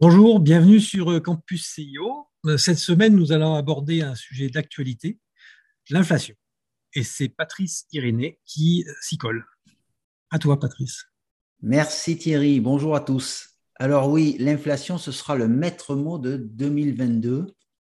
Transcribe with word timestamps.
Bonjour, 0.00 0.38
bienvenue 0.38 0.78
sur 0.78 1.10
euh, 1.10 1.18
Campus 1.18 1.74
CIO. 1.74 2.28
Euh, 2.46 2.56
cette 2.56 2.78
semaine, 2.78 3.16
nous 3.16 3.32
allons 3.32 3.56
aborder 3.56 4.00
un 4.00 4.14
sujet 4.14 4.48
d'actualité, 4.48 5.18
l'inflation. 5.90 6.36
Et 6.94 7.02
c'est 7.02 7.28
Patrice 7.28 7.84
Irénée 7.90 8.38
qui 8.44 8.84
euh, 8.86 8.92
s'y 9.00 9.18
colle. 9.18 9.44
À 10.30 10.38
toi, 10.38 10.60
Patrice. 10.60 11.06
Merci 11.62 12.16
Thierry. 12.16 12.60
Bonjour 12.60 12.94
à 12.94 13.00
tous. 13.00 13.56
Alors 13.74 14.08
oui, 14.08 14.36
l'inflation, 14.38 14.98
ce 14.98 15.10
sera 15.10 15.34
le 15.34 15.48
maître 15.48 15.96
mot 15.96 16.18
de 16.18 16.36
2022. 16.36 17.46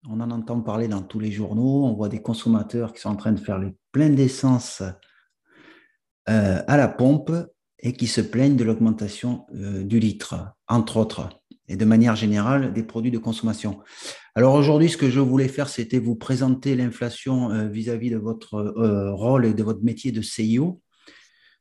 On 0.08 0.22
en 0.22 0.32
entend 0.32 0.62
parler 0.62 0.88
dans 0.88 1.02
tous 1.02 1.20
les 1.20 1.34
journaux. 1.34 1.84
On 1.84 1.94
voit 1.94 2.08
des 2.08 2.22
consommateurs 2.22 2.94
qui 2.94 3.02
sont 3.02 3.10
en 3.10 3.18
train 3.18 3.34
de 3.34 3.40
faire 3.42 3.60
les 3.60 3.76
pleins 3.92 4.12
d'essence 4.12 4.82
à 6.26 6.78
la 6.78 6.88
pompe 6.88 7.34
et 7.80 7.92
qui 7.92 8.08
se 8.08 8.22
plaignent 8.22 8.56
de 8.56 8.64
l'augmentation 8.64 9.46
du 9.52 10.00
litre, 10.00 10.54
entre 10.68 10.96
autres 10.96 11.30
et 11.68 11.76
de 11.76 11.86
manière 11.86 12.16
générale 12.16 12.74
des 12.74 12.84
produits 12.84 13.12
de 13.12 13.18
consommation. 13.18 13.80
Alors 14.36 14.54
aujourd'hui, 14.54 14.90
ce 14.90 14.98
que 14.98 15.10
je 15.10 15.20
voulais 15.20 15.48
faire, 15.48 15.70
c'était 15.70 16.00
vous 16.00 16.16
présenter 16.16 16.76
l'inflation 16.76 17.52
euh, 17.52 17.68
vis-à-vis 17.68 18.10
de 18.10 18.18
votre 18.18 18.56
euh, 18.56 19.14
rôle 19.14 19.46
et 19.46 19.54
de 19.54 19.64
votre 19.64 19.84
métier 19.84 20.12
de 20.12 20.22
CIO. 20.22 20.82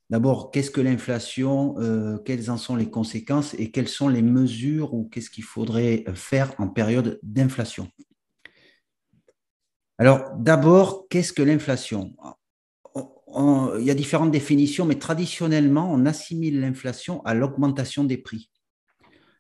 D'abord, 0.09 0.53
qu'est-ce 0.53 0.71
que 0.71 0.81
l'inflation 0.81 1.75
euh, 1.81 2.19
Quelles 2.19 2.51
en 2.51 2.57
sont 2.57 2.77
les 2.77 2.89
conséquences 2.89 3.55
et 3.55 3.73
quelles 3.73 3.89
sont 3.89 4.09
les 4.09 4.23
mesures 4.23 4.95
ou 4.95 5.09
qu'est-ce 5.09 5.31
qu'il 5.31 5.43
faudrait 5.43 6.05
faire 6.15 6.55
en 6.59 6.69
période 6.69 7.19
d'inflation? 7.23 7.89
Alors 9.99 10.37
d'abord, 10.39 11.09
qu'est-ce 11.09 11.33
que 11.33 11.43
l'inflation? 11.43 12.15
Il 13.79 13.85
y 13.85 13.91
a 13.91 13.95
différentes 13.95 14.31
définitions, 14.31 14.87
mais 14.87 14.99
traditionnellement, 14.99 15.91
on 15.93 16.07
assimile 16.07 16.61
l'inflation 16.61 17.25
à 17.25 17.35
l'augmentation 17.35 18.05
des 18.05 18.17
prix. 18.17 18.51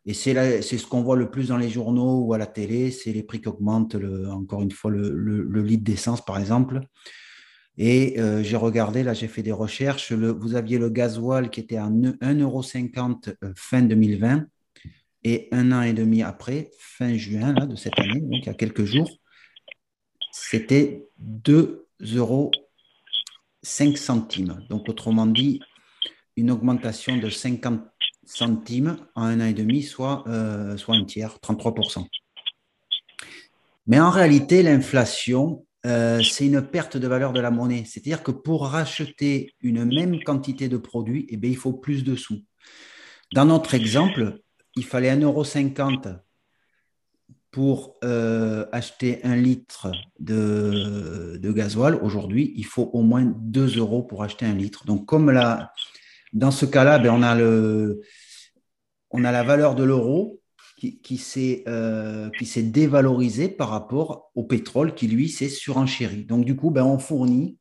Et 0.09 0.15
c'est 0.15 0.63
ce 0.63 0.87
qu'on 0.87 1.03
voit 1.03 1.17
le 1.17 1.31
plus 1.31 1.49
dans 1.49 1.57
les 1.57 1.69
journaux 1.69 2.21
ou 2.21 2.33
à 2.33 2.39
la 2.39 2.47
télé, 2.47 2.93
c'est 2.93 3.13
les 3.13 3.25
prix 3.25 3.41
qui 3.41 3.49
augmentent, 3.49 3.97
encore 4.31 4.63
une 4.63 4.71
fois, 4.71 4.93
le, 4.93 5.63
litre 5.63 5.83
d'essence, 5.83 6.25
par 6.25 6.39
exemple. 6.39 6.81
Et 7.77 8.19
euh, 8.21 8.43
j'ai 8.43 8.57
regardé, 8.57 9.03
là, 9.03 9.15
j'ai 9.15 9.27
fait 9.27 9.43
des 9.43 9.53
recherches. 9.53 10.13
vous 10.13 10.55
aviez 10.55 10.79
le 10.79 10.89
gasoil 10.91 11.51
qui 11.51 11.61
était 11.61 11.77
à 11.77 11.89
1,50€ 11.89 13.35
euh, 13.43 13.53
fin 13.57 13.83
2020 13.83 14.47
et 15.25 15.49
un 15.51 15.73
an 15.73 15.83
et 15.83 15.93
demi 15.93 16.23
après, 16.23 16.71
fin 16.79 17.17
juin 17.17 17.53
de 17.53 17.75
cette 17.75 17.99
année, 17.99 18.21
donc 18.21 18.39
il 18.43 18.47
y 18.47 18.49
a 18.49 18.55
quelques 18.55 18.85
jours, 18.85 19.11
c'était 20.31 21.09
2,05 21.21 22.17
euros 22.17 22.53
centimes. 23.63 24.65
Donc, 24.71 24.89
autrement 24.89 25.27
dit, 25.27 25.61
une 26.37 26.53
augmentation 26.53 27.17
de 27.17 27.29
50 27.29 27.83
centimes 28.27 28.99
en 29.15 29.23
un 29.23 29.41
an 29.41 29.47
et 29.47 29.55
demi, 29.55 29.83
soit, 29.83 30.25
euh, 30.27 30.77
soit 30.77 30.97
un 30.97 31.05
tiers, 31.05 31.39
33%. 31.41 32.07
Mais 33.87 34.01
en 34.01 34.11
réalité, 34.11 34.63
l'inflation, 34.63 35.65
euh, 35.87 36.21
c'est 36.23 36.47
une 36.47 36.61
perte 36.61 36.97
de 36.97 37.07
valeur 37.07 37.33
de 37.33 37.41
la 37.41 37.51
monnaie. 37.51 37.85
C'est-à-dire 37.87 38.23
que 38.23 38.33
pour 38.33 38.67
racheter 38.67 39.55
une 39.61 39.85
même 39.85 40.23
quantité 40.25 40.69
de 40.69 40.77
produits, 40.77 41.27
eh 41.31 41.37
bien, 41.37 41.51
il 41.51 41.57
faut 41.57 41.73
plus 41.73 42.03
de 42.03 42.17
sous. 42.17 42.43
Dans 43.33 43.45
notre 43.45 43.75
exemple, 43.75 44.41
il 44.75 44.85
fallait 44.85 45.15
1,50€ 45.15 46.19
pour 47.53 47.97
euh, 48.05 48.67
acheter 48.73 49.25
un 49.25 49.37
litre 49.37 49.91
de, 50.19 51.39
de 51.41 51.53
gasoil. 51.53 51.95
Aujourd'hui, 52.03 52.53
il 52.57 52.67
faut 52.67 52.91
au 52.93 53.03
moins 53.03 53.25
2 53.25 53.79
euros 53.79 54.03
pour 54.03 54.23
acheter 54.23 54.45
un 54.45 54.55
litre. 54.55 54.85
Donc, 54.85 55.07
comme 55.07 55.31
la, 55.31 55.73
dans 56.37 56.51
ce 56.51 56.67
cas-là, 56.67 56.99
ben, 56.99 57.15
on, 59.11 59.25
a 59.25 59.33
la 59.33 59.43
valeur 59.43 59.75
de 59.75 59.83
l'euro 59.83 60.41
qui, 60.79 61.01
qui 61.01 61.17
s'est 61.17 61.65
euh, 61.67 62.29
dévalorisée 62.57 63.49
par 63.49 63.71
rapport 63.71 64.31
au 64.35 64.45
pétrole 64.45 64.95
qui, 64.95 65.09
lui, 65.09 65.31
s'est 65.31 65.49
surenchéri. 65.49 66.25
Donc, 66.25 66.45
du 66.45 66.55
coup, 66.55 66.71
ben, 66.71 66.85
on 66.85 66.99
fournit, 66.99 67.59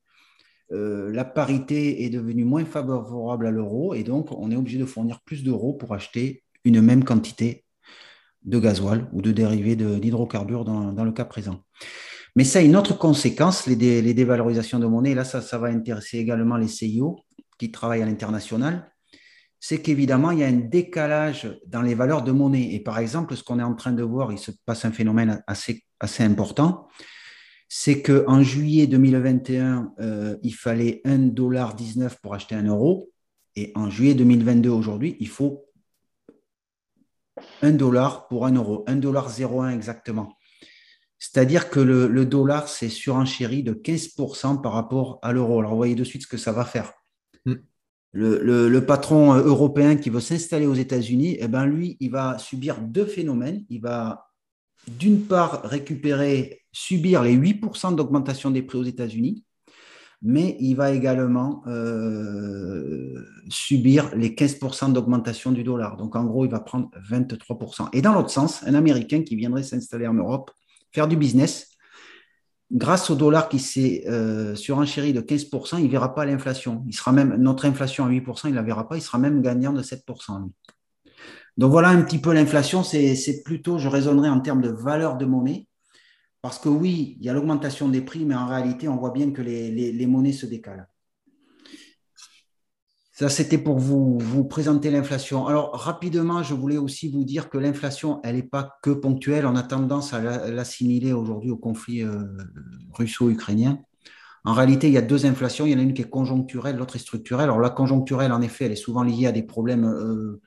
euh, 0.73 1.09
la 1.13 1.23
parité 1.23 2.03
est 2.03 2.09
devenue 2.09 2.43
moins 2.43 2.65
favorable 2.65 3.47
à 3.47 3.51
l'euro 3.51 3.93
et 3.93 4.03
donc 4.03 4.31
on 4.31 4.51
est 4.51 4.55
obligé 4.55 4.79
de 4.79 4.85
fournir 4.85 5.21
plus 5.21 5.43
d'euros 5.43 5.73
pour 5.73 5.93
acheter 5.93 6.43
une 6.63 6.81
même 6.81 7.03
quantité 7.03 7.63
de 8.43 8.59
gasoil 8.59 9.07
ou 9.13 9.21
de 9.21 9.31
dérivés 9.31 9.75
d'hydrocarbures 9.75 10.65
dans, 10.65 11.03
le 11.03 11.11
cas 11.11 11.23
présent. 11.23 11.61
Mais 12.35 12.43
ça 12.43 12.59
a 12.59 12.61
une 12.63 12.75
autre 12.75 12.97
conséquence, 12.97 13.67
les, 13.67 14.01
les 14.01 14.13
dévalorisations 14.13 14.79
de 14.79 14.87
monnaie. 14.87 15.15
Là, 15.15 15.23
ça, 15.23 15.41
ça 15.41 15.57
va 15.59 15.67
intéresser 15.67 16.17
également 16.17 16.57
les 16.57 16.67
CIO 16.67 17.24
qui 17.57 17.71
travaillent 17.71 18.01
à 18.01 18.05
l'international, 18.05 18.91
c'est 19.59 19.81
qu'évidemment, 19.81 20.29
il 20.29 20.39
y 20.39 20.43
a 20.43 20.47
un 20.47 20.53
décalage 20.53 21.59
dans 21.65 21.81
les 21.81 21.95
valeurs 21.95 22.21
de 22.23 22.31
monnaie. 22.31 22.73
Et 22.75 22.79
par 22.79 22.99
exemple, 22.99 23.35
ce 23.35 23.43
qu'on 23.43 23.57
est 23.57 23.63
en 23.63 23.73
train 23.73 23.93
de 23.93 24.03
voir, 24.03 24.31
il 24.31 24.37
se 24.37 24.51
passe 24.65 24.85
un 24.85 24.91
phénomène 24.91 25.43
assez, 25.47 25.83
assez 25.99 26.23
important, 26.23 26.87
c'est 27.67 28.03
qu'en 28.03 28.43
juillet 28.43 28.85
2021, 28.85 29.93
euh, 29.99 30.37
il 30.43 30.53
fallait 30.53 31.01
1,19$ 31.05 32.15
pour 32.21 32.35
acheter 32.35 32.53
un 32.53 32.67
euro. 32.67 33.09
Et 33.55 33.71
en 33.73 33.89
juillet 33.89 34.13
2022, 34.13 34.69
aujourd'hui, 34.69 35.17
il 35.19 35.29
faut 35.29 35.65
1 37.63 37.71
dollar 37.71 38.27
pour 38.27 38.45
1 38.45 38.53
euro, 38.53 38.85
1,01$ 38.87 39.73
exactement. 39.73 40.37
C'est-à-dire 41.17 41.71
que 41.71 41.79
le, 41.79 42.07
le 42.07 42.25
dollar 42.25 42.67
s'est 42.67 42.89
surenchéri 42.89 43.63
de 43.63 43.73
15% 43.73 44.61
par 44.61 44.73
rapport 44.73 45.17
à 45.23 45.31
l'euro. 45.31 45.59
Alors, 45.59 45.71
vous 45.71 45.77
voyez 45.77 45.95
de 45.95 46.03
suite 46.03 46.21
ce 46.21 46.27
que 46.27 46.37
ça 46.37 46.51
va 46.51 46.65
faire. 46.65 46.93
Le, 48.17 48.79
patron 48.79 49.33
euh, 49.33 49.43
européen 49.43 49.97
qui 49.97 50.09
veut 50.09 50.21
s'installer 50.21 50.65
aux 50.65 50.73
États-Unis, 50.73 51.35
eh 51.39 51.49
ben 51.49 51.65
lui, 51.65 51.97
il 51.99 52.11
va 52.11 52.37
subir 52.37 52.77
deux 52.79 53.05
phénomènes. 53.05 53.65
Il 53.69 53.81
va 53.81 54.27
d'une 54.87 55.23
part 55.23 55.63
récupérer, 55.63 56.61
subir 56.71 57.23
les 57.23 57.35
8% 57.35 57.93
d'augmentation 57.95 58.51
des 58.51 58.61
prix 58.61 58.77
aux 58.77 58.83
États-Unis, 58.83 59.43
mais 60.21 60.55
il 60.61 60.75
va 60.75 60.91
également 60.91 61.63
euh, 61.67 63.25
subir 63.49 64.15
les 64.15 64.29
15% 64.29 64.93
d'augmentation 64.93 65.51
du 65.51 65.65
dollar. 65.65 65.97
Donc 65.97 66.15
en 66.15 66.23
gros, 66.23 66.45
il 66.45 66.51
va 66.51 66.61
prendre 66.61 66.89
23%. 67.09 67.89
Et 67.91 68.01
dans 68.01 68.13
l'autre 68.13 68.29
sens, 68.29 68.63
un 68.65 68.75
Américain 68.75 69.23
qui 69.23 69.35
viendrait 69.35 69.63
s'installer 69.63 70.07
en 70.07 70.13
Europe, 70.13 70.51
faire 70.93 71.09
du 71.09 71.17
business, 71.17 71.74
grâce 72.71 73.09
au 73.09 73.15
dollar 73.15 73.49
qui 73.49 73.59
s'est 73.59 74.03
euh, 74.07 74.55
surenchéri 74.55 75.13
de 75.13 75.21
15%, 75.21 75.77
il 75.79 75.85
ne 75.85 75.89
verra 75.89 76.13
pas 76.15 76.25
l'inflation. 76.25 76.83
Il 76.87 76.93
sera 76.93 77.11
même, 77.11 77.35
notre 77.35 77.65
inflation 77.65 78.05
à 78.05 78.09
8%, 78.09 78.41
il 78.45 78.51
ne 78.51 78.55
la 78.55 78.63
verra 78.63 78.87
pas, 78.87 78.97
il 78.97 79.01
sera 79.01 79.17
même 79.17 79.41
gagnant 79.41 79.73
de 79.73 79.81
7%. 79.81 80.49
Donc 81.57 81.71
voilà 81.71 81.89
un 81.89 82.01
petit 82.01 82.19
peu 82.19 82.33
l'inflation, 82.33 82.83
c'est 82.83 83.43
plutôt, 83.45 83.77
je 83.77 83.87
raisonnerai 83.87 84.29
en 84.29 84.41
termes 84.41 84.61
de 84.61 84.69
valeur 84.69 85.17
de 85.17 85.25
monnaie, 85.25 85.67
parce 86.41 86.59
que 86.59 86.69
oui, 86.69 87.17
il 87.19 87.25
y 87.25 87.29
a 87.29 87.33
l'augmentation 87.33 87.87
des 87.87 88.01
prix, 88.01 88.25
mais 88.25 88.35
en 88.35 88.47
réalité, 88.47 88.87
on 88.89 88.97
voit 88.97 89.11
bien 89.11 89.31
que 89.31 89.41
les 89.41 90.07
monnaies 90.07 90.33
se 90.33 90.45
décalent. 90.45 90.87
Ça, 93.17 93.29
c'était 93.29 93.57
pour 93.57 93.79
vous, 93.79 94.19
vous 94.19 94.43
présenter 94.43 94.91
l'inflation. 94.91 95.47
Alors, 95.47 95.71
rapidement, 95.73 96.43
je 96.43 96.53
voulais 96.53 96.75
aussi 96.75 97.09
vous 97.09 97.23
dire 97.23 97.49
que 97.49 97.57
l'inflation, 97.57 98.19
elle 98.25 98.35
n'est 98.35 98.43
pas 98.43 98.77
que 98.83 98.89
ponctuelle. 98.89 99.45
On 99.45 99.55
a 99.55 99.63
tendance 99.63 100.13
à 100.13 100.19
l'assimiler 100.51 101.13
aujourd'hui 101.13 101.49
au 101.49 101.55
conflit 101.55 102.03
euh, 102.03 102.23
russo-ukrainien. 102.91 103.79
En 104.43 104.51
réalité, 104.51 104.87
il 104.87 104.93
y 104.93 104.97
a 104.97 105.01
deux 105.01 105.25
inflations. 105.25 105.65
Il 105.65 105.71
y 105.71 105.75
en 105.75 105.79
a 105.79 105.83
une 105.83 105.93
qui 105.93 106.01
est 106.01 106.09
conjoncturelle, 106.09 106.75
l'autre 106.75 106.97
est 106.97 106.99
structurelle. 106.99 107.45
Alors, 107.45 107.61
la 107.61 107.69
conjoncturelle, 107.69 108.33
en 108.33 108.41
effet, 108.41 108.65
elle 108.65 108.73
est 108.73 108.75
souvent 108.75 109.03
liée 109.03 109.27
à 109.27 109.31
des 109.31 109.43
problèmes 109.43 109.85
euh, 109.85 110.41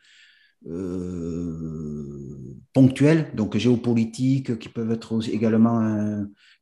euh, 0.69 2.55
ponctuels, 2.75 3.31
donc 3.35 3.57
géopolitiques, 3.57 4.59
qui 4.59 4.69
peuvent 4.69 4.93
être 4.93 5.27
également 5.33 5.81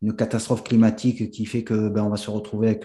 une 0.03 0.15
catastrophe 0.15 0.63
climatique 0.63 1.31
qui 1.31 1.47
fait 1.47 1.65
que 1.65 1.89
ben, 1.89 2.05
on 2.05 2.11
va 2.11 2.17
se 2.17 2.31
retrouver 2.31 2.69
avec 2.69 2.85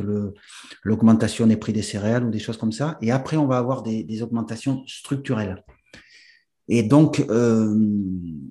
l'augmentation 0.84 1.48
des 1.48 1.58
prix 1.58 1.74
des 1.74 1.82
céréales 1.82 2.24
ou 2.24 2.30
des 2.30 2.40
choses 2.40 2.58
comme 2.58 2.72
ça. 2.72 2.98
Et 3.02 3.12
après, 3.12 3.38
on 3.38 3.48
va 3.48 3.58
avoir 3.58 3.84
des, 3.84 4.22
augmentations 4.22 4.84
structurelles. 4.88 5.64
Et 6.68 6.84
donc, 6.84 7.26
euh, 7.30 7.76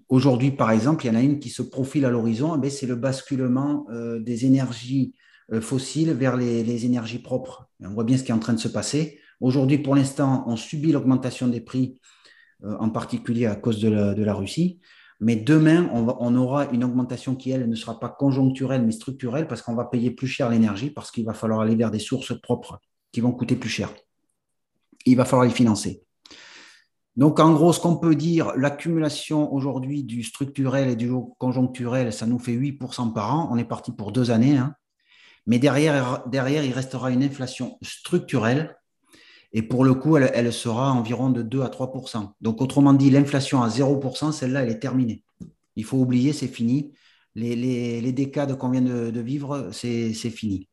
aujourd'hui, 0.09 0.51
par 0.51 0.71
exemple, 0.71 1.05
il 1.05 1.09
y 1.09 1.11
en 1.11 1.19
a 1.19 1.23
une 1.23 1.39
qui 1.39 1.49
se 1.49 1.63
profile 1.63 2.05
à 2.05 2.11
l'horizon, 2.11 2.55
eh 2.57 2.61
ben, 2.61 2.71
c'est 2.71 2.87
le 2.87 2.97
basculement 2.97 3.87
euh, 3.91 4.19
des 4.21 4.47
énergies 4.47 5.15
fossiles 5.61 6.13
vers 6.13 6.37
les, 6.37 6.85
énergies 6.87 7.19
propres. 7.19 7.69
on 7.81 7.91
voit 7.91 8.05
bien 8.05 8.17
ce 8.17 8.23
qui 8.23 8.31
est 8.31 8.35
en 8.35 8.39
train 8.39 8.53
de 8.53 8.61
se 8.61 8.69
passer. 8.69 9.19
Aujourd'hui, 9.41 9.79
pour 9.79 9.97
l'instant, 9.97 10.45
on 10.47 10.55
subit 10.55 10.93
l'augmentation 10.93 11.49
des 11.49 11.61
prix 11.61 11.99
euh, 12.65 12.77
en 12.79 12.91
particulier 12.91 13.47
à 13.47 13.57
cause 13.57 13.81
de 13.81 13.89
la, 13.89 14.35
Russie. 14.35 14.81
Mais 15.21 15.37
demain, 15.37 15.91
on, 15.93 16.35
aura 16.35 16.65
une 16.73 16.83
augmentation 16.83 17.37
qui, 17.37 17.51
elle, 17.51 17.69
ne 17.69 17.75
sera 17.75 18.01
pas 18.01 18.09
conjoncturelle, 18.09 18.87
mais 18.87 18.93
structurelle, 18.93 19.47
parce 19.47 19.61
qu'on 19.61 19.75
va 19.75 19.85
payer 19.85 20.11
plus 20.11 20.27
cher 20.27 20.49
l'énergie, 20.49 20.91
parce 20.91 21.11
qu'il 21.11 21.27
va 21.27 21.35
falloir 21.35 21.61
aller 21.61 21.77
vers 21.77 21.91
des 21.91 21.99
sources 21.99 22.39
propres 22.41 22.81
qui 23.13 23.21
vont 23.21 23.33
coûter 23.33 23.55
plus 23.55 23.69
cher. 23.69 23.93
Il 25.05 25.17
va 25.19 25.27
falloir 25.27 25.47
les 25.47 25.53
financer. 25.53 26.03
Donc, 27.17 27.39
en 27.39 27.53
gros, 27.53 27.75
ce 27.75 27.81
qu'on 27.81 27.97
peut 27.97 28.15
dire, 28.15 28.53
l'accumulation 28.57 29.53
aujourd'hui 29.53 30.05
du 30.05 30.23
structurel 30.23 30.89
et 30.89 30.97
du 30.97 31.11
conjoncturel, 31.39 32.15
ça 32.15 32.25
nous 32.27 32.39
fait 32.39 32.55
8% 32.55 33.13
par 33.13 33.35
an. 33.35 33.49
On 33.53 33.59
est 33.59 33.65
parti 33.65 33.93
pour 33.93 34.13
deux 34.13 34.31
années. 34.31 34.57
Hein. 34.57 34.75
Mais 35.47 35.59
derrière, 35.59 36.25
derrière, 36.29 36.65
il 36.65 36.73
restera 36.73 37.11
une 37.11 37.23
inflation 37.23 37.77
structurelle 37.83 38.75
Et 39.53 39.63
pour 39.63 39.85
le 39.85 39.95
coup, 39.95 40.17
elle, 40.17 40.53
sera 40.53 40.93
environ 40.93 41.31
de 41.31 41.43
2 41.43 41.63
à 41.63 41.69
3% 41.69 42.33
Donc, 42.41 42.61
autrement 42.61 42.93
dit, 42.93 43.11
l'inflation 43.11 43.63
à 43.63 43.69
0% 43.69 44.33
celle-là, 44.33 44.63
elle 44.63 44.71
est 44.71 44.79
terminée. 44.79 45.25
Il 45.77 45.85
faut 45.85 45.99
oublier, 45.99 46.33
c'est 46.33 46.47
fini. 46.47 46.93
Les, 47.35 48.13
décades 48.13 48.57
qu'on 48.57 48.71
vient 48.71 48.83
de, 48.83 49.21
vivre, 49.21 49.71
c'est 49.73 50.13
fini. 50.13 50.69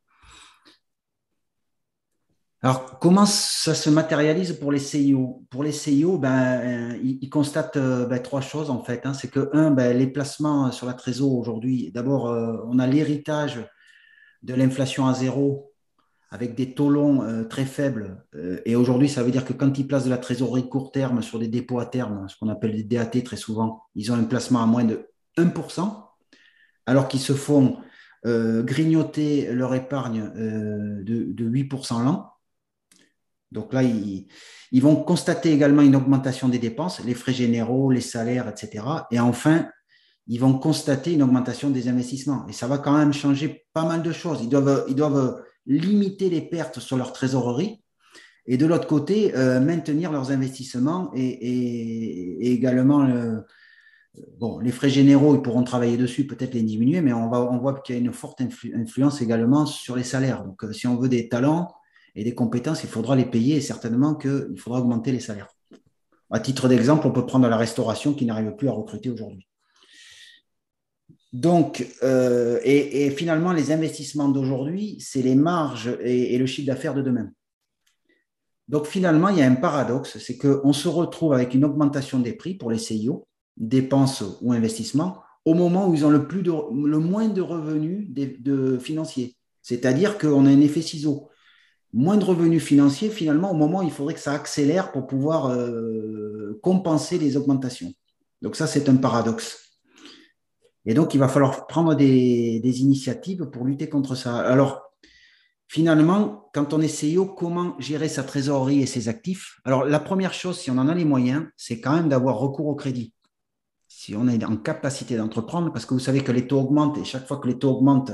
Alors, 2.60 2.98
comment 2.98 3.24
ça 3.26 3.72
se 3.72 3.88
matérialise 3.88 4.52
pour 4.52 4.72
les 4.72 4.80
CIO 4.80 5.44
Pour 5.48 5.62
les 5.62 5.70
CIO, 5.70 6.18
ben, 6.18 6.92
euh, 6.92 6.98
ils, 7.02 7.30
constatent 7.30 7.76
euh, 7.76 8.04
ben, 8.06 8.20
trois 8.20 8.40
choses 8.40 8.68
en 8.68 8.82
fait. 8.82 9.06
Hein. 9.06 9.14
C'est 9.14 9.28
que, 9.28 9.48
un, 9.52 9.70
ben, 9.70 9.96
les 9.96 10.08
placements 10.08 10.72
sur 10.72 10.88
la 10.88 10.94
trésor 10.94 11.32
aujourd'hui, 11.34 11.92
d'abord, 11.92 12.28
euh, 12.28 12.56
on 12.66 12.80
a 12.80 12.86
l'héritage 12.88 13.64
de 14.42 14.54
l'inflation 14.54 15.06
à 15.06 15.14
zéro 15.14 15.67
avec 16.30 16.54
des 16.54 16.74
taux 16.74 16.90
longs 16.90 17.44
très 17.48 17.64
faibles. 17.64 18.24
et 18.66 18.76
aujourd'hui, 18.76 19.08
ça 19.08 19.22
veut 19.22 19.30
dire 19.30 19.44
que 19.44 19.54
quand 19.54 19.78
ils 19.78 19.86
placent 19.86 20.04
de 20.04 20.10
la 20.10 20.18
trésorerie 20.18 20.68
court 20.68 20.92
terme 20.92 21.22
sur 21.22 21.38
des 21.38 21.48
dépôts 21.48 21.78
à 21.80 21.86
terme, 21.86 22.28
ce 22.28 22.36
qu'on 22.36 22.48
appelle 22.48 22.72
des 22.72 22.82
DAT 22.82 23.22
très 23.24 23.36
souvent, 23.36 23.84
ils 23.94 24.12
ont 24.12 24.14
un 24.14 24.24
placement 24.24 24.62
à 24.62 24.66
moins 24.66 24.84
de 24.84 25.08
1%, 25.38 25.90
alors 26.84 27.08
qu'ils 27.08 27.20
se 27.20 27.32
font 27.32 27.78
grignoter 28.24 29.52
leur 29.52 29.74
épargne 29.74 30.30
de, 30.34 31.32
de 31.32 31.48
8% 31.48 32.04
l'an. 32.04 32.30
Donc 33.50 33.72
là, 33.72 33.82
ils, 33.82 34.26
vont 34.82 34.96
constater 34.96 35.52
également 35.52 35.82
une 35.82 35.96
augmentation 35.96 36.48
des 36.48 36.58
dépenses, 36.58 37.02
les 37.04 37.14
frais 37.14 37.32
généraux, 37.32 37.90
les 37.90 38.00
salaires, 38.00 38.48
etc. 38.48 38.84
Et 39.10 39.20
enfin, 39.20 39.68
ils 40.26 40.40
vont 40.40 40.58
constater 40.58 41.14
une 41.14 41.22
augmentation 41.22 41.70
des 41.70 41.88
investissements. 41.88 42.46
Et 42.48 42.52
ça 42.52 42.66
va 42.66 42.78
quand 42.78 42.96
même 42.96 43.12
changer 43.12 43.66
pas 43.72 43.84
mal 43.84 44.02
de 44.02 44.12
choses. 44.12 44.40
Ils 44.42 44.50
doivent, 44.50 44.84
ils 44.88 44.94
doivent 44.94 45.42
limiter 45.68 46.30
les 46.30 46.40
pertes 46.40 46.80
sur 46.80 46.96
leur 46.96 47.12
trésorerie 47.12 47.80
et 48.46 48.56
de 48.56 48.66
l'autre 48.66 48.88
côté, 48.88 49.36
euh, 49.36 49.60
maintenir 49.60 50.10
leurs 50.10 50.32
investissements 50.32 51.12
et, 51.14 52.52
également 52.52 53.06
bon, 54.38 54.58
les 54.58 54.72
frais 54.72 54.90
généraux, 54.90 55.36
ils 55.36 55.42
pourront 55.42 55.62
travailler 55.62 55.96
dessus, 55.96 56.26
peut-être 56.26 56.54
les 56.54 56.62
diminuer, 56.62 57.00
mais 57.00 57.12
on, 57.12 57.28
va, 57.28 57.40
on 57.40 57.58
voit 57.58 57.74
qu'il 57.80 57.94
y 57.94 57.98
a 57.98 58.00
une 58.00 58.12
forte 58.12 58.40
influence 58.40 59.20
également 59.22 59.66
sur 59.66 59.94
les 59.94 60.02
salaires. 60.02 60.44
Donc, 60.44 60.64
euh, 60.64 60.72
si 60.72 60.86
on 60.86 60.96
veut 60.96 61.08
des 61.08 61.28
talents, 61.28 61.68
et 62.14 62.24
des 62.24 62.34
compétences, 62.34 62.82
il 62.82 62.90
faudra 62.90 63.14
les 63.14 63.24
payer 63.24 63.56
et 63.56 63.60
certainement 63.60 64.14
qu'il 64.14 64.56
faudra 64.56 64.80
augmenter 64.80 65.12
les 65.12 65.20
salaires. 65.20 65.48
À 66.30 66.40
titre 66.40 66.68
d'exemple, 66.68 67.06
on 67.06 67.12
peut 67.12 67.24
prendre 67.24 67.48
la 67.48 67.56
restauration 67.56 68.12
qui 68.12 68.26
n'arrive 68.26 68.56
plus 68.56 68.68
à 68.68 68.72
recruter 68.72 69.08
aujourd'hui. 69.08 69.47
Donc, 71.32 71.86
euh, 72.02 72.58
et, 72.64 73.10
finalement, 73.10 73.52
les 73.52 73.70
investissements 73.70 74.28
d'aujourd'hui, 74.28 74.96
c'est 75.00 75.22
les 75.22 75.34
marges 75.34 75.96
et, 76.00 76.38
le 76.38 76.46
chiffre 76.46 76.66
d'affaires 76.66 76.94
de 76.94 77.02
demain. 77.02 77.30
Donc, 78.68 78.86
finalement, 78.86 79.28
il 79.28 79.38
y 79.38 79.42
a 79.42 79.46
un 79.46 79.54
paradoxe, 79.54 80.18
c'est 80.18 80.36
qu'on 80.36 80.72
se 80.72 80.88
retrouve 80.88 81.32
avec 81.32 81.54
une 81.54 81.64
augmentation 81.64 82.18
des 82.18 82.32
prix 82.32 82.54
pour 82.54 82.70
les 82.70 82.78
CIO, 82.78 83.26
dépenses 83.56 84.24
ou 84.40 84.52
investissements, 84.52 85.22
au 85.44 85.54
moment 85.54 85.88
où 85.88 85.94
ils 85.94 86.04
ont 86.04 86.10
le, 86.10 86.98
moins 86.98 87.28
de 87.28 87.40
revenus 87.40 88.08
de 88.10 88.78
financiers. 88.78 89.36
C'est-à-dire 89.62 90.18
qu'on 90.18 90.46
a 90.46 90.50
un 90.50 90.60
effet 90.60 90.82
ciseau 90.82 91.28
moins 91.92 92.16
de 92.16 92.24
revenus 92.24 92.62
financiers, 92.62 93.08
finalement, 93.08 93.50
au 93.50 93.54
moment 93.54 93.80
où 93.80 93.82
il 93.82 93.90
faudrait 93.90 94.14
que 94.14 94.20
ça 94.20 94.32
accélère 94.32 94.92
pour 94.92 95.06
pouvoir 95.06 95.46
euh, 95.46 96.58
compenser 96.62 97.18
les 97.18 97.36
augmentations. 97.36 97.92
Donc 98.42 98.56
ça, 98.56 98.66
c'est 98.66 98.88
un 98.88 98.96
paradoxe. 98.96 99.67
Et 100.88 100.94
donc, 100.94 101.12
il 101.12 101.18
va 101.18 101.28
falloir 101.28 101.66
prendre 101.66 101.94
des, 101.94 102.80
initiatives 102.80 103.44
pour 103.52 103.66
lutter 103.66 103.90
contre 103.90 104.14
ça. 104.14 104.38
Alors, 104.38 104.90
finalement, 105.68 106.48
quand 106.54 106.72
on 106.72 106.80
est 106.80 106.88
CEO, 106.88 107.26
comment 107.26 107.78
gérer 107.78 108.08
sa 108.08 108.22
trésorerie 108.22 108.80
et 108.80 108.86
ses 108.86 109.10
actifs 109.10 109.60
Alors, 109.66 109.84
la 109.84 110.00
première 110.00 110.32
chose, 110.32 110.58
si 110.58 110.70
on 110.70 110.78
en 110.78 110.88
a 110.88 110.94
les 110.94 111.04
moyens, 111.04 111.44
c'est 111.58 111.82
quand 111.82 111.92
même 111.92 112.08
d'avoir 112.08 112.38
recours 112.38 112.68
au 112.68 112.74
crédit. 112.74 113.12
Si 113.86 114.16
on 114.16 114.28
est 114.28 114.42
en 114.42 114.56
capacité 114.56 115.18
d'entreprendre, 115.18 115.70
parce 115.74 115.84
que 115.84 115.92
vous 115.92 116.00
savez 116.00 116.24
que 116.24 116.32
les 116.32 116.46
taux 116.46 116.60
augmentent 116.60 116.96
et 116.96 117.04
chaque 117.04 117.28
fois 117.28 117.36
que 117.36 117.48
les 117.48 117.58
taux 117.58 117.72
augmentent, 117.72 118.12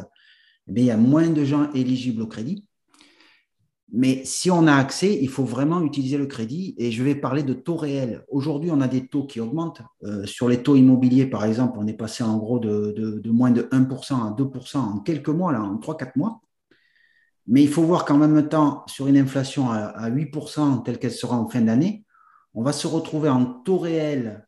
eh 0.66 0.72
il 0.74 0.84
y 0.84 0.90
a 0.90 0.96
moins 0.96 1.28
de 1.28 1.44
gens 1.44 1.70
éligibles 1.74 2.22
au 2.22 2.26
crédit. 2.26 2.66
Mais 3.92 4.24
si 4.24 4.50
on 4.50 4.66
a 4.66 4.74
accès, 4.74 5.18
il 5.20 5.28
faut 5.28 5.44
vraiment 5.44 5.82
utiliser 5.82 6.16
le 6.16 6.26
crédit. 6.26 6.74
Et 6.78 6.90
je 6.90 7.02
vais 7.02 7.14
parler 7.14 7.42
de 7.42 7.52
taux 7.52 7.76
réels. 7.76 8.24
Aujourd'hui, 8.28 8.70
on 8.72 8.80
a 8.80 8.88
des 8.88 9.06
taux 9.06 9.26
qui 9.26 9.40
augmentent. 9.40 9.82
Euh, 10.02 10.24
sur 10.26 10.48
les 10.48 10.62
taux 10.62 10.74
immobiliers, 10.74 11.26
par 11.26 11.44
exemple, 11.44 11.78
on 11.78 11.86
est 11.86 11.94
passé 11.94 12.24
en 12.24 12.36
gros 12.38 12.58
de, 12.58 13.22
moins 13.26 13.50
de 13.50 13.62
1% 13.62 14.14
à 14.14 14.34
2% 14.36 14.78
en 14.78 14.98
quelques 15.00 15.28
mois, 15.28 15.52
là, 15.52 15.62
en 15.62 15.76
3-4 15.76 16.12
mois. 16.16 16.40
Mais 17.46 17.62
il 17.62 17.68
faut 17.68 17.82
voir 17.82 18.04
qu'en 18.04 18.16
même 18.16 18.48
temps, 18.48 18.84
sur 18.86 19.06
une 19.06 19.18
inflation 19.18 19.70
à, 19.70 20.10
8% 20.10 20.82
telle 20.82 20.98
qu'elle 20.98 21.12
sera 21.12 21.36
en 21.36 21.48
fin 21.48 21.60
d'année, 21.60 22.04
on 22.54 22.62
va 22.62 22.72
se 22.72 22.86
retrouver 22.86 23.28
en 23.28 23.44
taux 23.44 23.78
réel. 23.78 24.46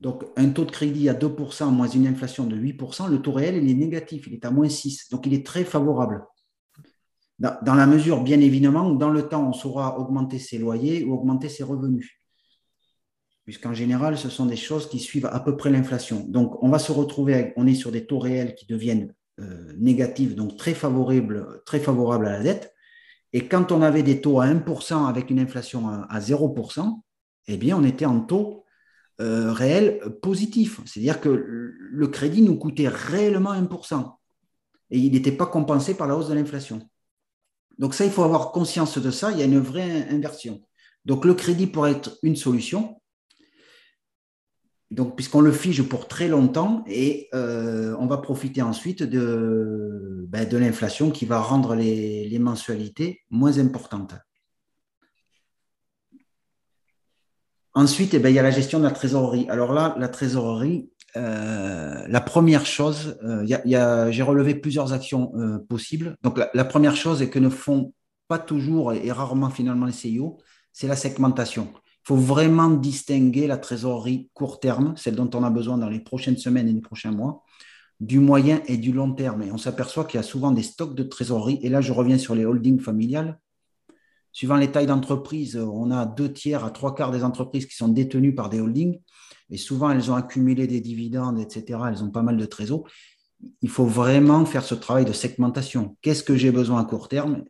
Donc, 0.00 0.24
un 0.36 0.48
taux 0.50 0.64
de 0.64 0.70
crédit 0.70 1.08
à 1.08 1.14
2% 1.14 1.70
moins 1.70 1.88
une 1.88 2.06
inflation 2.06 2.44
de 2.44 2.56
8%, 2.56 3.10
le 3.10 3.20
taux 3.20 3.32
réel, 3.32 3.56
il 3.56 3.68
est 3.68 3.74
négatif, 3.74 4.26
il 4.26 4.34
est 4.34 4.44
à 4.44 4.50
moins 4.50 4.68
6. 4.68 5.10
Donc, 5.10 5.26
il 5.26 5.34
est 5.34 5.44
très 5.44 5.64
favorable 5.64 6.24
dans, 7.38 7.74
la 7.74 7.86
mesure, 7.86 8.22
bien 8.22 8.40
évidemment, 8.40 8.90
dans 8.90 9.10
le 9.10 9.28
temps, 9.28 9.48
on 9.48 9.52
saura 9.52 9.98
augmenter 9.98 10.38
ses 10.40 10.58
loyers 10.58 11.04
ou 11.04 11.14
augmenter 11.14 11.48
ses 11.48 11.62
revenus. 11.62 12.10
Puisqu'en 13.44 13.74
général, 13.74 14.18
ce 14.18 14.28
sont 14.28 14.46
des 14.46 14.56
choses 14.56 14.88
qui 14.88 14.98
suivent 14.98 15.26
à 15.26 15.40
peu 15.40 15.56
près 15.56 15.70
l'inflation. 15.70 16.24
Donc, 16.28 16.62
on 16.62 16.68
va 16.68 16.78
se 16.78 16.90
retrouver, 16.90 17.52
on 17.56 17.66
est 17.66 17.74
sur 17.74 17.92
des 17.92 18.06
taux 18.06 18.18
réels 18.18 18.54
qui 18.56 18.66
deviennent 18.66 19.14
euh, 19.40 19.72
négatifs, 19.78 20.34
donc 20.34 20.56
très 20.56 20.74
favorables, 20.74 21.62
très 21.64 21.78
favorables 21.78 22.26
à 22.26 22.32
la 22.32 22.42
dette. 22.42 22.74
Et 23.32 23.46
quand 23.46 23.70
on 23.70 23.82
avait 23.82 24.02
des 24.02 24.20
taux 24.20 24.40
à 24.40 24.46
1% 24.46 25.06
avec 25.06 25.30
une 25.30 25.38
inflation 25.38 25.88
à, 25.88 26.18
0%, 26.18 27.00
eh 27.46 27.56
bien, 27.56 27.78
on 27.78 27.84
était 27.84 28.04
en 28.04 28.20
taux 28.20 28.64
euh, 29.20 29.52
réel 29.52 30.00
positif. 30.22 30.80
C'est-à-dire 30.86 31.20
que 31.20 31.28
le 31.28 32.08
crédit 32.08 32.42
nous 32.42 32.56
coûtait 32.56 32.88
réellement 32.88 33.54
1%. 33.54 34.16
Et 34.90 34.98
il 34.98 35.12
n'était 35.12 35.32
pas 35.32 35.46
compensé 35.46 35.94
par 35.94 36.08
la 36.08 36.16
hausse 36.16 36.28
de 36.28 36.34
l'inflation. 36.34 36.80
Donc 37.78 37.94
ça, 37.94 38.04
il 38.04 38.10
faut 38.10 38.24
avoir 38.24 38.52
conscience 38.52 38.98
de 38.98 39.10
ça. 39.10 39.30
Il 39.32 39.38
y 39.38 39.42
a 39.42 39.44
une 39.44 39.60
vraie 39.60 40.08
inversion. 40.10 40.60
Donc 41.04 41.24
le 41.24 41.34
crédit 41.34 41.66
pourrait 41.66 41.92
être 41.92 42.18
une 42.22 42.36
solution. 42.36 43.00
Donc, 44.90 45.16
puisqu'on 45.16 45.42
le 45.42 45.52
fige 45.52 45.82
pour 45.82 46.08
très 46.08 46.28
longtemps 46.28 46.82
et 46.86 47.28
euh, 47.34 47.94
on 47.98 48.06
va 48.06 48.16
profiter 48.18 48.62
ensuite 48.62 49.02
de, 49.02 50.24
ben, 50.28 50.48
de 50.48 50.56
l'inflation 50.56 51.10
qui 51.10 51.26
va 51.26 51.40
rendre 51.40 51.74
les, 51.74 52.38
mensualités 52.38 53.20
moins 53.28 53.58
importantes. 53.58 54.14
Ensuite, 57.74 58.14
eh 58.14 58.18
ben, 58.18 58.30
il 58.30 58.34
y 58.34 58.38
a 58.38 58.42
la 58.42 58.50
gestion 58.50 58.78
de 58.78 58.84
la 58.84 58.90
trésorerie. 58.90 59.46
Alors 59.50 59.74
là, 59.74 59.94
la 59.98 60.08
trésorerie, 60.08 60.90
euh, 61.16 62.06
la 62.06 62.20
première 62.20 62.66
chose, 62.66 63.18
euh, 63.22 63.44
j'ai 64.10 64.22
relevé 64.22 64.54
plusieurs 64.54 64.92
actions 64.92 65.32
euh, 65.36 65.58
possibles. 65.58 66.16
Donc, 66.22 66.38
la, 66.52 66.64
première 66.64 66.96
chose 66.96 67.22
et 67.22 67.30
que 67.30 67.38
ne 67.38 67.48
font 67.48 67.92
pas 68.28 68.38
toujours 68.38 68.92
et, 68.92 69.10
rarement 69.10 69.50
finalement 69.50 69.86
les 69.86 69.92
CIO, 69.92 70.38
c'est 70.72 70.86
la 70.86 70.96
segmentation. 70.96 71.68
Il 71.74 72.08
faut 72.08 72.16
vraiment 72.16 72.70
distinguer 72.70 73.46
la 73.46 73.56
trésorerie 73.56 74.30
court 74.34 74.60
terme, 74.60 74.94
celle 74.96 75.14
dont 75.14 75.30
on 75.34 75.44
a 75.44 75.50
besoin 75.50 75.78
dans 75.78 75.88
les 75.88 76.00
prochaines 76.00 76.36
semaines 76.36 76.68
et 76.68 76.72
les 76.72 76.80
prochains 76.80 77.10
mois, 77.10 77.42
du 78.00 78.20
moyen 78.20 78.60
et 78.66 78.76
du 78.76 78.92
long 78.92 79.12
terme. 79.12 79.42
Et 79.42 79.52
on 79.52 79.58
s'aperçoit 79.58 80.04
qu'il 80.04 80.18
y 80.18 80.20
a 80.20 80.24
souvent 80.24 80.52
des 80.52 80.62
stocks 80.62 80.94
de 80.94 81.02
trésorerie. 81.02 81.58
Et 81.62 81.68
là, 81.68 81.80
je 81.80 81.92
reviens 81.92 82.18
sur 82.18 82.34
les 82.34 82.44
holdings 82.44 82.80
familiales. 82.80 83.38
Suivant 84.32 84.56
les 84.56 84.70
tailles 84.70 84.86
d'entreprise, 84.86 85.56
on 85.56 85.90
a 85.90 86.06
deux 86.06 86.32
tiers 86.32 86.64
à 86.64 86.70
trois 86.70 86.94
quarts 86.94 87.10
des 87.10 87.24
entreprises 87.24 87.66
qui 87.66 87.74
sont 87.74 87.88
détenues 87.88 88.34
par 88.34 88.48
des 88.48 88.60
holdings 88.60 89.00
et 89.50 89.56
souvent 89.56 89.90
elles 89.90 90.10
ont 90.10 90.14
accumulé 90.14 90.66
des 90.66 90.80
dividendes, 90.80 91.40
etc. 91.40 91.80
Elles 91.88 92.04
ont 92.04 92.10
pas 92.10 92.22
mal 92.22 92.36
de 92.36 92.46
trésors. 92.46 92.84
Il 93.62 93.68
faut 93.68 93.86
vraiment 93.86 94.44
faire 94.44 94.64
ce 94.64 94.74
travail 94.74 95.04
de 95.04 95.12
segmentation. 95.12 95.96
Qu'est-ce 96.02 96.22
que 96.22 96.36
j'ai 96.36 96.50
besoin 96.50 96.80
à 96.80 96.84
court 96.84 97.08
terme? 97.08 97.44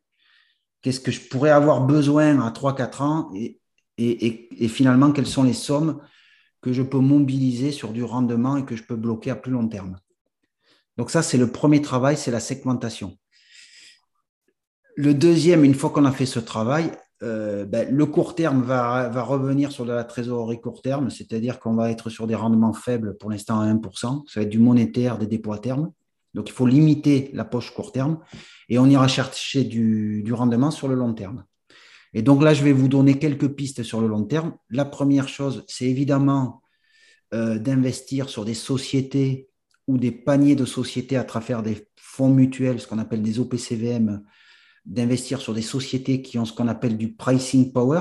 Qu'est-ce 0.83 1.01
que 1.01 1.11
je 1.11 1.29
pourrais 1.29 1.51
avoir 1.51 1.87
besoin 1.87 2.41
à 2.41 2.51
3-4 2.51 3.03
ans? 3.03 3.31
Et, 3.35 3.59
et, 3.97 4.69
finalement, 4.69 5.11
quelles 5.11 5.27
sont 5.27 5.43
les 5.43 5.53
sommes 5.53 6.01
que 6.61 6.73
je 6.73 6.83
peux 6.83 7.01
mobiliser 7.01 7.73
sur 7.73 7.93
du 7.93 8.05
rendement 8.05 8.57
et 8.57 8.65
que 8.65 8.77
je 8.77 8.85
peux 8.85 8.95
bloquer 8.95 9.31
à 9.31 9.37
plus 9.37 9.51
long 9.51 9.67
terme? 9.67 9.99
Donc 10.97 11.11
ça, 11.11 11.23
c'est 11.23 11.39
le 11.39 11.51
premier 11.51 11.83
travail, 11.83 12.17
c'est 12.17 12.31
la 12.31 12.41
segmentation. 12.41 13.19
Le 14.99 15.15
deuxième, 15.15 15.63
une 15.63 15.75
fois 15.75 15.91
qu'on 15.91 16.07
a 16.07 16.11
fait 16.11 16.27
ce 16.27 16.41
travail, 16.41 16.91
euh, 17.23 17.65
ben, 17.65 17.89
le 17.89 18.05
court 18.05 18.35
terme 18.35 18.63
va, 18.63 19.09
revenir 19.23 19.71
sur 19.71 19.85
de 19.85 19.93
la 19.93 20.03
trésorerie 20.03 20.61
court 20.61 20.83
terme, 20.83 21.09
c'est-à-dire 21.09 21.61
qu'on 21.61 21.75
va 21.75 21.93
être 21.93 22.11
sur 22.11 22.27
des 22.27 22.35
rendements 22.35 22.73
faibles 22.73 23.17
pour 23.17 23.31
l'instant 23.31 23.61
à 23.61 23.73
1%. 23.73 24.25
Ça 24.27 24.41
va 24.41 24.43
être 24.43 24.51
du 24.51 24.59
monétaire, 24.59 25.17
des 25.17 25.29
dépôts 25.29 25.53
à 25.53 25.59
terme. 25.59 25.93
Donc, 26.35 26.49
il 26.49 26.53
faut 26.53 26.67
limiter 26.67 27.31
la 27.33 27.45
poche 27.45 27.73
court 27.73 27.93
terme 27.93 28.19
et 28.69 28.81
on 28.81 28.87
ira 28.87 29.07
chercher 29.07 29.63
du, 29.63 30.33
rendement 30.33 30.73
sur 30.73 30.89
le 30.89 30.97
long 30.97 31.15
terme. 31.15 31.45
Et 32.13 32.23
donc 32.23 32.43
là, 32.43 32.53
je 32.53 32.65
vais 32.65 32.73
vous 32.73 32.89
donner 32.89 33.21
quelques 33.21 33.51
pistes 33.51 33.85
sur 33.85 34.01
le 34.01 34.09
long 34.09 34.25
terme. 34.25 34.57
La 34.69 34.85
première 34.85 35.29
chose, 35.29 35.65
c'est 35.69 35.87
évidemment 35.87 36.61
euh, 37.35 37.57
d'investir 37.61 38.29
sur 38.29 38.45
des 38.45 38.55
sociétés 38.55 39.49
ou 39.87 39.97
des 39.97 40.11
paniers 40.11 40.57
de 40.57 40.65
sociétés 40.65 41.17
à 41.17 41.23
travers 41.23 41.63
des 41.63 41.87
fonds 41.95 42.31
mutuels, 42.31 42.81
ce 42.81 42.89
qu'on 42.89 42.99
appelle 42.99 43.23
des 43.23 43.39
OPCVM, 43.39 44.25
d'investir 44.89 45.41
sur 45.41 45.55
des 45.55 45.63
sociétés 45.63 46.23
qui 46.23 46.39
ont 46.39 46.45
ce 46.45 46.53
qu'on 46.53 46.67
appelle 46.67 46.97
du 46.97 47.13
pricing 47.13 47.73
power, 47.73 48.01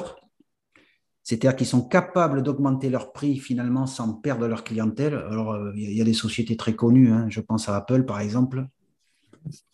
c'est-à-dire 1.21 1.57
qu'ils 1.57 1.67
sont 1.67 1.81
capables 1.81 2.41
d'augmenter 2.41 2.89
leur 2.89 3.11
prix 3.11 3.37
finalement 3.37 3.85
sans 3.85 4.13
perdre 4.13 4.47
leur 4.47 4.63
clientèle. 4.63 5.13
Alors, 5.13 5.51
euh, 5.51 5.73
il 5.75 5.91
y 5.91 6.01
a 6.01 6.05
des 6.05 6.13
sociétés 6.13 6.55
très 6.55 6.73
connues, 6.73 7.11
hein. 7.11 7.27
je 7.29 7.41
pense 7.41 7.67
à 7.67 7.75
Apple 7.75 8.05
par 8.05 8.21
exemple. 8.21 8.65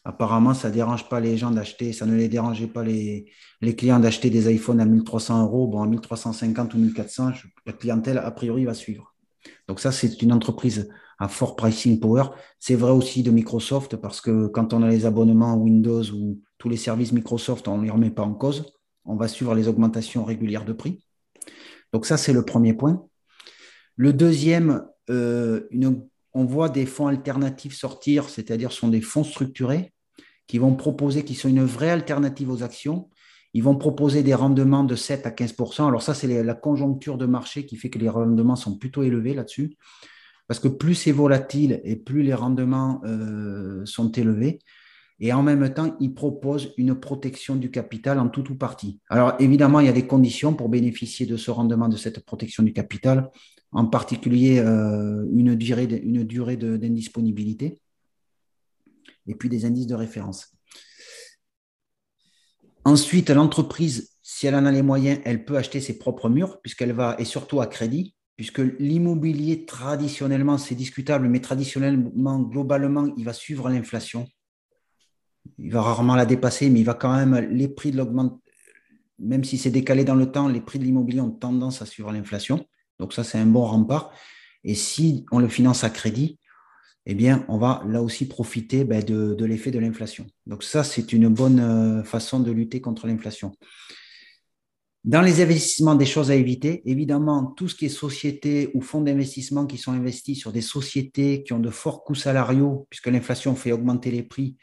Apparemment, 0.03 0.53
ça 0.55 0.70
ne 0.70 0.74
dérange 0.74 1.08
pas 1.10 1.20
les 1.20 1.38
gens 1.38 1.51
d'acheter, 1.51 1.93
ça 1.93 2.08
ne 2.08 2.15
les 2.15 2.27
dérangeait 2.27 2.67
pas 2.67 2.84
les, 2.84 3.32
les 3.62 3.75
clients 3.75 4.00
d'acheter 4.00 4.29
des 4.29 4.51
iPhones 4.53 4.79
à 4.79 4.86
1300 4.86 5.43
euros. 5.43 5.67
Bon, 5.67 5.82
à 5.82 5.88
1350 5.88 6.74
ou 6.74 6.77
1400, 6.77 7.32
la 7.65 7.74
clientèle, 7.74 8.17
a 8.17 8.32
priori, 8.32 8.65
va 8.65 8.74
suivre. 8.74 9.15
Donc, 9.67 9.79
ça, 9.79 9.91
c'est 9.91 10.22
une 10.22 10.32
entreprise 10.32 10.89
à 11.24 11.30
fort 11.30 11.56
pricing 11.56 12.00
power. 12.00 12.25
C'est 12.60 12.75
vrai 12.75 12.92
aussi 12.92 13.24
de 13.24 13.32
Microsoft 13.32 13.96
parce 13.96 14.20
que 14.20 14.48
quand 14.48 14.74
on 14.74 14.84
a 14.84 14.89
les 14.89 15.06
abonnements 15.06 15.56
Windows 15.56 16.03
ou 16.12 16.42
tous 16.58 16.68
les 16.68 16.77
services 16.77 17.13
Microsoft, 17.13 17.68
on 17.68 17.77
ne 17.77 17.86
les 17.86 17.89
remet 17.89 18.12
pas 18.12 18.24
en 18.24 18.34
cause. 18.34 18.74
On 19.06 19.15
va 19.15 19.30
suivre 19.30 19.56
les 19.56 19.70
augmentations 19.70 20.25
régulières 20.25 20.65
de 20.65 20.74
prix. 20.74 21.06
Donc 21.94 22.06
ça, 22.06 22.18
c'est 22.18 22.34
le 22.34 22.44
premier 22.44 22.74
point. 22.74 23.06
Le 23.96 24.12
deuxième, 24.12 24.86
euh, 25.10 25.62
on 26.34 26.44
voit 26.44 26.68
des 26.68 26.86
fonds 26.86 27.08
alternatifs 27.08 27.75
sortir, 27.75 28.27
c'est-à-dire 28.27 28.72
sont 28.74 28.89
des 28.89 29.01
fonds 29.01 29.24
structurés 29.24 29.94
qui 30.48 30.58
vont 30.58 30.75
proposer, 30.75 31.24
qui 31.24 31.36
sont 31.36 31.48
une 31.48 31.63
vraie 31.63 31.92
alternative 31.92 32.50
aux 32.50 32.63
actions. 32.63 33.10
Ils 33.53 33.63
vont 33.63 33.77
proposer 33.77 34.24
des 34.24 34.34
rendements 34.34 34.84
de 34.84 34.96
7 34.96 35.25
à 35.25 35.30
15% 35.30 35.88
Alors 35.88 36.01
ça, 36.01 36.13
c'est 36.13 36.44
la 36.44 36.53
conjoncture 36.53 37.18
de 37.18 37.25
marché 37.25 37.65
qui 37.65 37.77
fait 37.77 37.89
que 37.89 38.00
les 38.00 38.10
rendements 38.10 38.58
sont 38.58 38.77
plutôt 38.77 39.03
élevés 39.03 39.36
là-dessus. 39.36 39.77
Parce 40.48 40.60
que 40.60 40.68
plus 40.68 40.96
c'est 40.96 41.12
volatile 41.12 41.82
et 41.84 41.96
plus 41.96 42.24
les 42.24 42.34
rendements 42.34 43.02
euh, 43.06 43.86
sont 43.86 44.12
élevés, 44.12 44.60
et 45.20 45.32
en 45.32 45.44
même 45.44 45.74
temps, 45.74 45.96
ils 46.00 46.14
proposent 46.14 46.74
une 46.78 46.96
protection 46.96 47.56
du 47.56 47.72
capital 47.72 48.20
en 48.20 48.28
tout 48.28 48.52
ou 48.52 48.56
partie. 48.56 49.00
Alors 49.10 49.36
évidemment, 49.40 49.80
il 49.80 49.86
y 49.86 49.90
a 49.90 49.94
des 49.94 50.08
conditions 50.08 50.54
pour 50.54 50.70
bénéficier 50.70 51.26
de 51.26 51.38
ce 51.38 51.52
rendement 51.52 51.88
de 51.88 51.96
cette 51.96 52.26
protection 52.26 52.64
du 52.64 52.74
capital, 52.74 53.30
en 53.72 53.86
particulier 53.86 54.60
euh, 54.60 55.26
une 55.32 55.56
durée, 55.56 55.86
une 55.86 56.24
durée 56.24 56.58
d'indisponibilité 56.58 57.80
et 59.28 59.36
puis 59.36 59.50
des 59.50 59.66
indices 59.66 59.88
de 59.88 59.96
référence. 59.96 60.54
Ensuite, 62.86 63.30
l'entreprise, 63.30 64.18
si 64.22 64.48
elle 64.48 64.56
en 64.56 64.66
a 64.66 64.72
les 64.72 64.82
moyens, 64.82 65.20
elle 65.24 65.46
peut 65.46 65.56
acheter 65.56 65.80
ses 65.80 65.98
propres 65.98 66.28
murs, 66.28 66.60
puisqu'elle 66.62 66.92
va, 66.92 67.16
et 67.18 67.24
surtout 67.24 67.62
à 67.62 67.68
crédit, 67.68 68.14
puisque 68.36 68.62
l'immobilier, 68.80 69.66
traditionnellement, 69.66 70.58
c'est 70.58 70.75
discutable, 70.75 71.28
mais 71.28 71.40
traditionnellement, 71.40 72.40
globalement, 72.40 73.13
il 73.18 73.25
va 73.25 73.34
suivre 73.34 73.70
l'inflation. 73.70 74.28
Il 75.60 75.72
va 75.72 75.82
rarement 75.82 76.16
la 76.16 76.25
dépasser, 76.25 76.70
mais 76.70 76.80
il 76.80 76.86
va 76.86 76.94
quand 76.94 77.16
même, 77.16 77.36
les 77.52 77.68
prix 77.68 77.92
de 77.92 77.98
l'augmentation, 77.98 78.40
même 79.20 79.44
si 79.44 79.58
c'est 79.58 79.72
décalé 79.72 80.04
dans 80.04 80.16
le 80.16 80.32
temps, 80.32 80.48
les 80.48 80.62
prix 80.62 80.80
de 80.80 80.84
l'immobilier 80.84 81.22
ont 81.22 81.32
tendance 81.32 81.82
à 81.82 81.86
suivre 81.86 82.12
l'inflation. 82.12 82.66
Donc 83.00 83.13
ça, 83.13 83.24
c'est 83.24 83.38
un 83.38 83.46
bon 83.46 83.63
rempart. 83.66 84.12
Et 84.63 84.75
si 84.75 85.25
on 85.32 85.40
le 85.40 85.48
finance 85.48 85.84
à 85.84 85.90
crédit, 85.90 86.40
eh 87.06 87.16
bien, 87.16 87.46
on 87.48 87.58
va 87.58 87.84
là 87.86 88.02
aussi 88.02 88.28
profiter 88.28 88.86
ben, 88.86 89.04
de, 89.04 89.46
l'effet 89.46 89.72
de 89.72 89.80
l'inflation. 89.80 90.25
Donc 90.48 90.63
ça, 90.63 90.84
c'est 90.84 91.12
une 91.13 91.28
bonne 91.28 91.60
euh, 91.60 92.04
façon 92.04 92.40
de 92.40 92.52
lutter 92.52 92.80
contre 92.82 93.08
l'inflation. 93.08 93.52
Dans 95.03 95.22
les 95.22 95.41
investissements, 95.41 95.95
des 95.95 96.05
choses 96.05 96.31
à 96.31 96.36
éviter, 96.36 96.81
évidemment, 96.86 97.45
tout 97.57 97.67
ce 97.67 97.75
qui 97.75 97.86
est 97.86 97.89
société 97.89 98.72
ou 98.74 98.81
fonds 98.81 99.01
d'investissement 99.01 99.65
qui 99.65 99.77
sont 99.77 99.91
investis 99.91 100.39
sur 100.39 100.53
des 100.53 100.62
sociétés 100.62 101.43
qui 101.43 101.51
ont 101.51 101.60
de 101.60 101.69
forts 101.69 102.05
coûts 102.05 102.15
salariaux, 102.15 102.88
puisque 102.89 103.07
l'inflation 103.07 103.53
fait 103.55 103.74
augmenter 103.74 104.12
les 104.12 104.24
prix, 104.24 104.55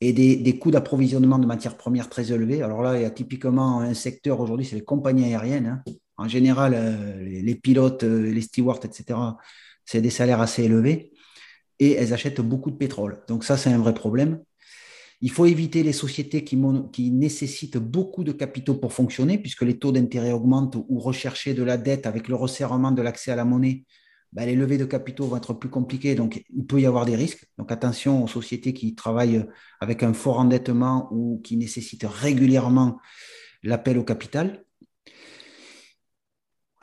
et 0.00 0.12
des, 0.12 0.58
coûts 0.58 0.70
d'approvisionnement 0.70 1.38
de 1.38 1.46
matières 1.46 1.76
premières 1.76 2.08
très 2.08 2.32
élevés. 2.32 2.62
Alors 2.62 2.82
là, 2.82 2.96
il 2.96 3.02
y 3.02 3.06
a 3.06 3.10
typiquement 3.10 3.80
un 3.80 3.94
secteur 3.94 4.40
aujourd'hui, 4.40 4.66
c'est 4.66 4.76
les 4.76 4.84
compagnies 4.84 5.24
aériennes. 5.24 5.82
Hein. 5.86 5.92
En 6.16 6.28
général, 6.28 6.74
euh, 6.74 7.22
les, 7.22 7.54
pilotes, 7.54 8.04
euh, 8.04 8.30
les 8.30 8.42
stewards, 8.42 8.80
etc., 8.84 9.18
c'est 9.84 10.00
des 10.00 10.10
salaires 10.10 10.40
assez 10.40 10.64
élevés 10.64 11.12
et 11.78 11.92
elles 11.92 12.12
achètent 12.12 12.40
beaucoup 12.40 12.70
de 12.70 12.76
pétrole. 12.76 13.22
Donc 13.28 13.44
ça, 13.44 13.56
c'est 13.56 13.70
un 13.70 13.78
vrai 13.78 13.94
problème. 13.94 14.40
Il 15.24 15.30
faut 15.30 15.46
éviter 15.46 15.82
les 15.82 15.94
sociétés 15.94 16.44
qui, 16.44 17.10
nécessitent 17.10 17.78
beaucoup 17.78 18.24
de 18.24 18.32
capitaux 18.32 18.74
pour 18.74 18.92
fonctionner, 18.92 19.38
puisque 19.38 19.62
les 19.62 19.78
taux 19.78 19.90
d'intérêt 19.90 20.32
augmentent 20.32 20.76
ou 20.76 20.98
rechercher 20.98 21.54
de 21.54 21.62
la 21.62 21.78
dette 21.78 22.04
avec 22.04 22.28
le 22.28 22.34
resserrement 22.34 22.92
de 22.92 23.00
l'accès 23.00 23.30
à 23.30 23.36
la 23.36 23.46
monnaie 23.46 23.86
ben, 24.34 24.44
les 24.44 24.54
levées 24.54 24.76
de 24.76 24.84
capitaux 24.84 25.24
vont 25.26 25.38
être 25.38 25.54
plus 25.54 25.70
compliquées, 25.70 26.14
donc 26.14 26.44
il 26.54 26.66
peut 26.66 26.78
y 26.78 26.84
avoir 26.84 27.06
des 27.06 27.16
risques. 27.16 27.46
Donc 27.56 27.72
attention 27.72 28.22
aux 28.22 28.28
sociétés 28.28 28.74
qui 28.74 28.94
travaillent 28.94 29.46
avec 29.80 30.02
un 30.02 30.12
fort 30.12 30.40
endettement 30.40 31.08
ou 31.10 31.40
qui 31.42 31.56
nécessitent 31.56 32.04
régulièrement 32.06 33.00
l'appel 33.62 33.96
au 33.96 34.04
capital. 34.04 34.62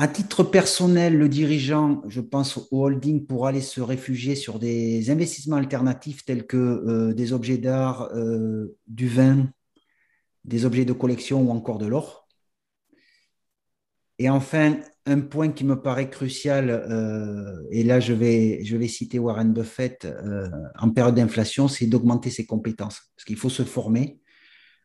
À 0.01 0.07
titre 0.07 0.41
personnel, 0.43 1.15
le 1.15 1.29
dirigeant, 1.29 2.01
je 2.07 2.21
pense 2.21 2.57
au 2.57 2.85
holding 2.85 3.27
pour 3.27 3.45
aller 3.45 3.61
se 3.61 3.81
réfugier 3.81 4.33
sur 4.33 4.57
des 4.57 5.11
investissements 5.11 5.57
alternatifs 5.57 6.25
tels 6.25 6.47
que 6.47 6.57
euh, 6.57 7.13
des 7.13 7.33
objets 7.33 7.59
d'art, 7.59 8.09
euh, 8.15 8.75
du 8.87 9.07
vin, 9.07 9.47
des 10.43 10.65
objets 10.65 10.85
de 10.85 10.93
collection 10.93 11.43
ou 11.43 11.51
encore 11.51 11.77
de 11.77 11.85
l'or. 11.85 12.27
Et 14.17 14.27
enfin, 14.27 14.79
un 15.05 15.19
point 15.19 15.49
qui 15.49 15.65
me 15.65 15.79
paraît 15.79 16.09
crucial, 16.09 16.71
euh, 16.71 17.61
et 17.69 17.83
là 17.83 17.99
je 17.99 18.13
vais, 18.13 18.63
je 18.63 18.77
vais 18.77 18.87
citer 18.87 19.19
Warren 19.19 19.53
Buffett, 19.53 20.07
en 20.79 20.89
période 20.89 21.13
d'inflation, 21.13 21.67
c'est 21.67 21.85
d'augmenter 21.85 22.31
ses 22.31 22.47
compétences. 22.47 23.11
Parce 23.15 23.25
qu'il 23.25 23.37
faut 23.37 23.49
se 23.49 23.61
former 23.61 24.19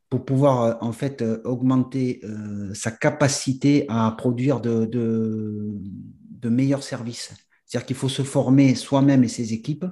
pour 0.08 0.24
pouvoir 0.24 0.62
euh, 0.62 0.74
en 0.80 0.92
fait 0.92 1.22
augmenter 1.44 2.20
sa 2.74 2.90
capacité 2.90 3.86
à 3.88 4.14
produire 4.16 4.60
de, 4.60 4.88
meilleurs 6.44 6.84
services. 6.84 7.34
C'est-à-dire 7.64 7.86
qu'il 7.86 7.96
faut 7.96 8.08
se 8.08 8.22
former 8.22 8.76
soi-même 8.76 9.24
et 9.24 9.28
ses 9.28 9.52
équipes 9.52 9.86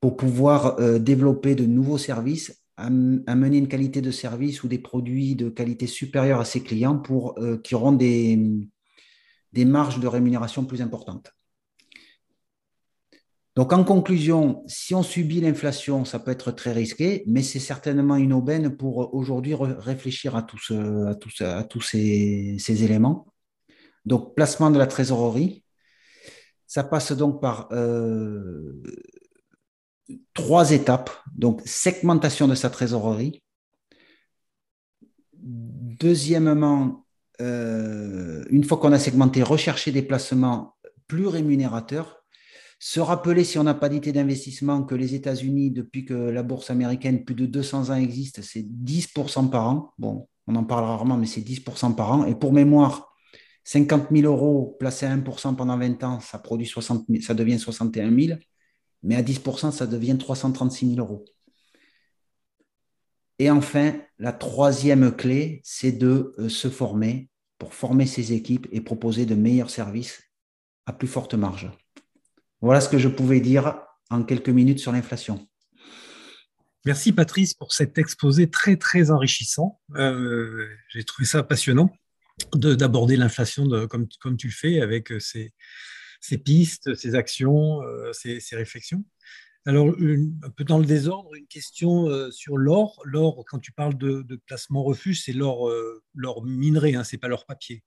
pour 0.00 0.16
pouvoir 0.16 0.76
développer 0.98 1.54
de 1.54 1.66
nouveaux 1.66 1.98
services 1.98 2.62
amener 2.76 3.58
une 3.58 3.68
qualité 3.68 4.00
de 4.00 4.10
service 4.10 4.62
ou 4.62 4.68
des 4.68 4.78
produits 4.78 5.34
de 5.34 5.48
qualité 5.48 5.86
supérieure 5.86 6.40
à 6.40 6.44
ses 6.44 6.62
clients 6.62 6.98
pour 6.98 7.38
euh, 7.38 7.58
qui 7.58 7.74
auront 7.74 7.92
des 7.92 8.38
marges 9.54 10.00
de 10.00 10.06
rémunération 10.06 10.64
plus 10.64 10.82
importantes. 10.82 11.32
Donc, 13.54 13.72
en 13.74 13.84
conclusion, 13.84 14.64
si 14.66 14.94
on 14.94 15.02
subit 15.02 15.42
l'inflation, 15.42 16.06
ça 16.06 16.18
peut 16.18 16.30
être 16.30 16.52
très 16.52 16.72
risqué, 16.72 17.22
mais 17.26 17.42
c'est 17.42 17.60
certainement 17.60 18.16
une 18.16 18.32
aubaine 18.32 18.74
pour 18.76 19.14
aujourd'hui 19.14 19.54
réfléchir 19.54 20.34
à, 20.36 20.42
tous, 20.42 20.72
tous 21.68 21.80
ces, 21.82 22.84
éléments. 22.84 23.26
Donc, 24.06 24.34
placement 24.34 24.70
de 24.70 24.78
la 24.78 24.86
trésorerie, 24.86 25.64
ça 26.66 26.82
passe 26.82 27.12
donc 27.12 27.42
par 27.42 27.68
euh, 27.72 28.82
trois 30.32 30.72
étapes. 30.72 31.10
Donc, 31.34 31.60
segmentation 31.66 32.48
de 32.48 32.54
sa 32.54 32.70
trésorerie. 32.70 33.42
Deuxièmement, 35.34 37.04
euh, 37.42 38.44
une 38.48 38.64
fois 38.64 38.78
qu'on 38.78 38.92
a 38.92 38.98
segmenté, 38.98 39.42
rechercher 39.42 39.92
des 39.92 40.02
placements 40.02 40.76
plus 41.06 41.26
rémunérateurs. 41.26 42.21
Se 42.84 42.98
rappeler, 42.98 43.44
si 43.44 43.60
on 43.60 43.62
n'a 43.62 43.74
pas 43.74 43.88
d'idée 43.88 44.10
d'investissement, 44.10 44.82
que 44.82 44.96
les 44.96 45.14
États-Unis, 45.14 45.70
depuis 45.70 46.04
que 46.04 46.14
la 46.14 46.42
bourse 46.42 46.68
américaine, 46.68 47.24
plus 47.24 47.36
de 47.36 47.46
200 47.46 47.90
ans 47.90 47.94
existe, 47.94 48.42
c'est 48.42 48.64
10% 48.64 49.50
par 49.50 49.68
an. 49.68 49.94
Bon, 49.98 50.28
on 50.48 50.56
en 50.56 50.64
parle 50.64 50.86
rarement, 50.86 51.16
mais 51.16 51.28
c'est 51.28 51.42
10% 51.42 51.94
par 51.94 52.10
an. 52.10 52.24
Et 52.24 52.34
pour 52.34 52.52
mémoire, 52.52 53.14
50 53.62 54.08
000 54.10 54.26
euros 54.26 54.76
placés 54.80 55.06
à 55.06 55.16
1% 55.16 55.54
pendant 55.54 55.78
20 55.78 56.02
ans, 56.02 56.18
ça, 56.18 56.40
produit 56.40 56.66
60 56.66 57.06
ça 57.20 57.34
devient 57.34 57.60
61 57.60 58.12
000 58.18 58.38
mais 59.04 59.14
à 59.14 59.22
10%, 59.22 59.70
ça 59.70 59.86
devient 59.86 60.18
336 60.18 60.96
000 60.96 60.98
euros. 60.98 61.24
Et 63.38 63.48
enfin, 63.48 63.94
la 64.18 64.32
troisième 64.32 65.12
clé, 65.14 65.60
c'est 65.62 65.92
de 65.92 66.34
euh, 66.38 66.48
se 66.48 66.68
former 66.68 67.30
pour 67.58 67.74
former 67.74 68.06
ses 68.06 68.32
équipes 68.32 68.66
et 68.72 68.80
proposer 68.80 69.24
de 69.24 69.36
meilleurs 69.36 69.70
services 69.70 70.20
à 70.86 70.92
plus 70.92 71.06
forte 71.06 71.34
marge. 71.34 71.70
Voilà 72.62 72.80
ce 72.80 72.88
que 72.88 72.98
je 72.98 73.08
pouvais 73.08 73.40
dire 73.40 73.82
en 74.08 74.22
quelques 74.22 74.48
minutes 74.48 74.78
sur 74.78 74.92
l'inflation. 74.92 75.46
Merci 76.84 77.12
Patrice 77.12 77.54
pour 77.54 77.72
cet 77.72 77.98
exposé 77.98 78.48
très 78.50 78.76
très 78.76 79.10
enrichissant. 79.10 79.80
Euh, 79.96 80.66
j'ai 80.88 81.04
trouvé 81.04 81.26
ça 81.26 81.42
passionnant 81.42 81.92
d'aborder 82.54 83.16
l'inflation 83.16 83.68
comme, 83.88 84.08
comme 84.20 84.36
tu 84.36 84.46
le 84.48 84.52
fais 84.52 84.80
avec 84.80 85.12
ces, 85.20 85.52
ses 86.22 86.38
pistes, 86.38 86.94
ses 86.94 87.14
actions, 87.14 87.82
euh, 87.82 88.12
ses, 88.12 88.40
réflexions. 88.52 89.04
Alors, 89.66 89.88
un 89.88 90.50
peu 90.50 90.64
dans 90.64 90.78
le 90.78 90.86
désordre, 90.86 91.34
une 91.34 91.46
question 91.46 92.08
euh, 92.08 92.30
sur 92.30 92.56
l'or. 92.56 93.00
L'or, 93.04 93.44
quand 93.46 93.58
tu 93.58 93.72
parles 93.72 93.98
de, 93.98 94.40
placement 94.46 94.82
refuge, 94.82 95.22
c'est 95.24 95.32
l'or, 95.32 95.68
euh, 95.68 96.02
minerai, 96.44 96.94
hein, 96.94 97.04
c'est 97.04 97.18
pas 97.18 97.28
l'or 97.28 97.44
papier. 97.44 97.82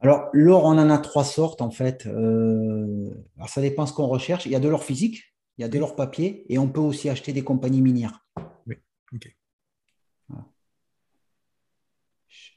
Alors, 0.00 0.30
l'or, 0.32 0.64
on 0.64 0.78
en 0.78 0.90
a 0.90 0.98
trois 0.98 1.24
sortes, 1.24 1.60
en 1.60 1.70
fait. 1.70 2.06
Euh, 2.06 3.10
alors, 3.36 3.48
ça 3.48 3.60
dépend 3.60 3.86
ce 3.86 3.92
qu'on 3.92 4.06
recherche. 4.06 4.46
Il 4.46 4.52
y 4.52 4.56
a 4.56 4.60
de 4.60 4.68
l'or 4.68 4.82
physique, 4.82 5.22
il 5.58 5.62
y 5.62 5.64
a 5.64 5.68
de 5.68 5.78
l'or 5.78 5.94
papier, 5.94 6.46
et 6.48 6.58
on 6.58 6.68
peut 6.68 6.80
aussi 6.80 7.10
acheter 7.10 7.32
des 7.32 7.44
compagnies 7.44 7.82
minières. 7.82 8.26
Oui, 8.66 8.76
ok. 9.12 9.36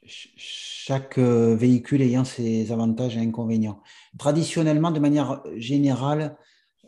Chaque 0.06 1.18
euh, 1.18 1.56
véhicule 1.56 2.02
ayant 2.02 2.24
ses 2.24 2.70
avantages 2.72 3.16
et 3.16 3.20
inconvénients. 3.20 3.82
Traditionnellement, 4.18 4.90
de 4.90 5.00
manière 5.00 5.42
générale, 5.56 6.36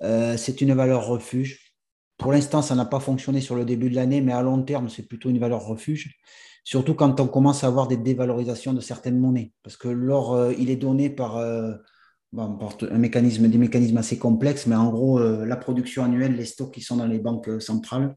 euh, 0.02 0.36
c'est 0.36 0.60
une 0.60 0.74
valeur 0.74 1.06
refuge. 1.06 1.72
Pour 2.18 2.32
l'instant, 2.32 2.62
ça 2.62 2.74
n'a 2.74 2.84
pas 2.84 3.00
fonctionné 3.00 3.40
sur 3.40 3.56
le 3.56 3.64
début 3.64 3.90
de 3.90 3.94
l'année, 3.94 4.20
mais 4.20 4.32
à 4.32 4.42
long 4.42 4.62
terme, 4.62 4.88
c'est 4.88 5.06
plutôt 5.06 5.30
une 5.30 5.38
valeur 5.38 5.64
refuge. 5.66 6.18
Surtout 6.66 6.94
quand 6.94 7.20
on 7.20 7.28
commence 7.28 7.62
à 7.62 7.68
avoir 7.68 7.86
des 7.86 7.96
dévalorisations 7.96 8.72
de 8.72 8.80
certaines 8.80 9.20
monnaies. 9.20 9.52
Parce 9.62 9.76
que 9.76 9.86
l'or, 9.86 10.34
euh, 10.34 10.52
il 10.58 10.68
est 10.68 10.76
donné 10.76 11.10
par, 11.10 11.38
un 11.38 12.98
mécanisme, 12.98 13.46
des 13.46 13.56
mécanismes 13.56 13.98
assez 13.98 14.18
complexes, 14.18 14.66
mais 14.66 14.74
en 14.74 14.90
gros, 14.90 15.20
la 15.20 15.56
production 15.56 16.02
annuelle, 16.02 16.34
les 16.34 16.44
stocks 16.44 16.74
qui 16.74 16.80
sont 16.80 16.96
dans 16.96 17.06
les 17.06 17.20
banques 17.20 17.62
centrales. 17.62 18.16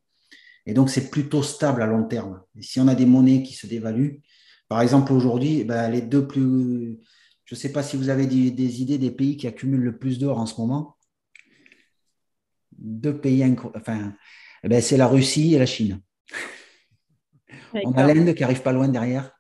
Et 0.66 0.74
donc, 0.74 0.90
c'est 0.90 1.12
plutôt 1.12 1.44
stable 1.44 1.84
à 1.84 1.86
long 1.86 2.06
terme. 2.06 2.42
Si 2.60 2.80
on 2.80 2.88
a 2.88 2.96
des 2.96 3.06
monnaies 3.06 3.44
qui 3.44 3.54
se 3.54 3.68
dévaluent, 3.68 4.22
par 4.68 4.82
exemple, 4.82 5.14
aujourd'hui, 5.14 5.64
ben, 5.64 5.90
les 5.90 6.02
deux 6.02 6.28
plus. 6.28 7.00
Je 7.46 7.56
ne 7.56 7.60
sais 7.60 7.72
pas 7.72 7.84
si 7.84 7.98
vous 7.98 8.10
avez 8.10 8.26
des, 8.26 8.82
idées 8.82 8.98
des 8.98 9.12
pays 9.12 9.38
qui 9.38 9.48
accumulent 9.48 9.84
le 9.84 9.98
plus 9.98 10.18
d'or 10.18 10.40
en 10.40 10.48
ce 10.48 10.60
moment. 10.60 10.98
Deux 12.78 13.20
pays, 13.20 13.44
enfin, 13.76 14.14
eh 14.64 14.68
ben, 14.68 14.82
c'est 14.82 14.98
la 14.98 15.08
Russie 15.08 15.54
et 15.54 15.60
la 15.60 15.66
Chine. 15.66 16.02
On 17.74 17.92
a 17.94 18.14
l'Inde 18.14 18.34
qui 18.34 18.44
arrive 18.44 18.62
pas 18.62 18.72
loin 18.72 18.88
derrière. 18.88 19.32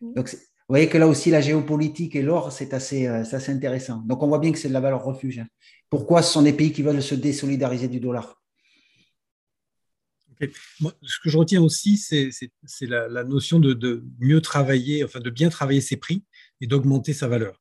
Mm. 0.00 0.14
Donc, 0.14 0.28
vous 0.72 0.74
voyez 0.74 0.88
que 0.88 0.98
là 0.98 1.06
aussi, 1.06 1.30
la 1.30 1.40
géopolitique 1.40 2.16
et 2.16 2.22
l'or, 2.22 2.52
c'est 2.52 2.72
assez, 2.72 3.06
euh, 3.06 3.20
assez, 3.20 3.52
intéressant. 3.52 3.98
Donc, 4.06 4.22
on 4.22 4.28
voit 4.28 4.38
bien 4.38 4.52
que 4.52 4.58
c'est 4.58 4.68
de 4.68 4.72
la 4.72 4.80
valeur 4.80 5.04
refuge. 5.04 5.40
Hein. 5.40 5.48
Pourquoi 5.90 6.22
ce 6.22 6.32
sont 6.32 6.42
des 6.42 6.52
pays 6.52 6.72
qui 6.72 6.82
veulent 6.82 7.02
se 7.02 7.14
désolidariser 7.14 7.88
du 7.88 8.00
dollar? 8.00 8.40
Ce 10.40 11.20
que 11.22 11.30
je 11.30 11.38
retiens 11.38 11.62
aussi, 11.62 11.96
c'est 11.96 12.30
la, 12.82 13.24
notion 13.24 13.60
de, 13.60 14.04
mieux 14.18 14.40
travailler, 14.40 15.04
enfin 15.04 15.20
de 15.20 15.30
bien 15.30 15.50
travailler 15.50 15.80
ses 15.80 15.96
prix 15.96 16.24
et 16.60 16.66
d'augmenter 16.66 17.12
sa 17.12 17.28
valeur. 17.28 17.60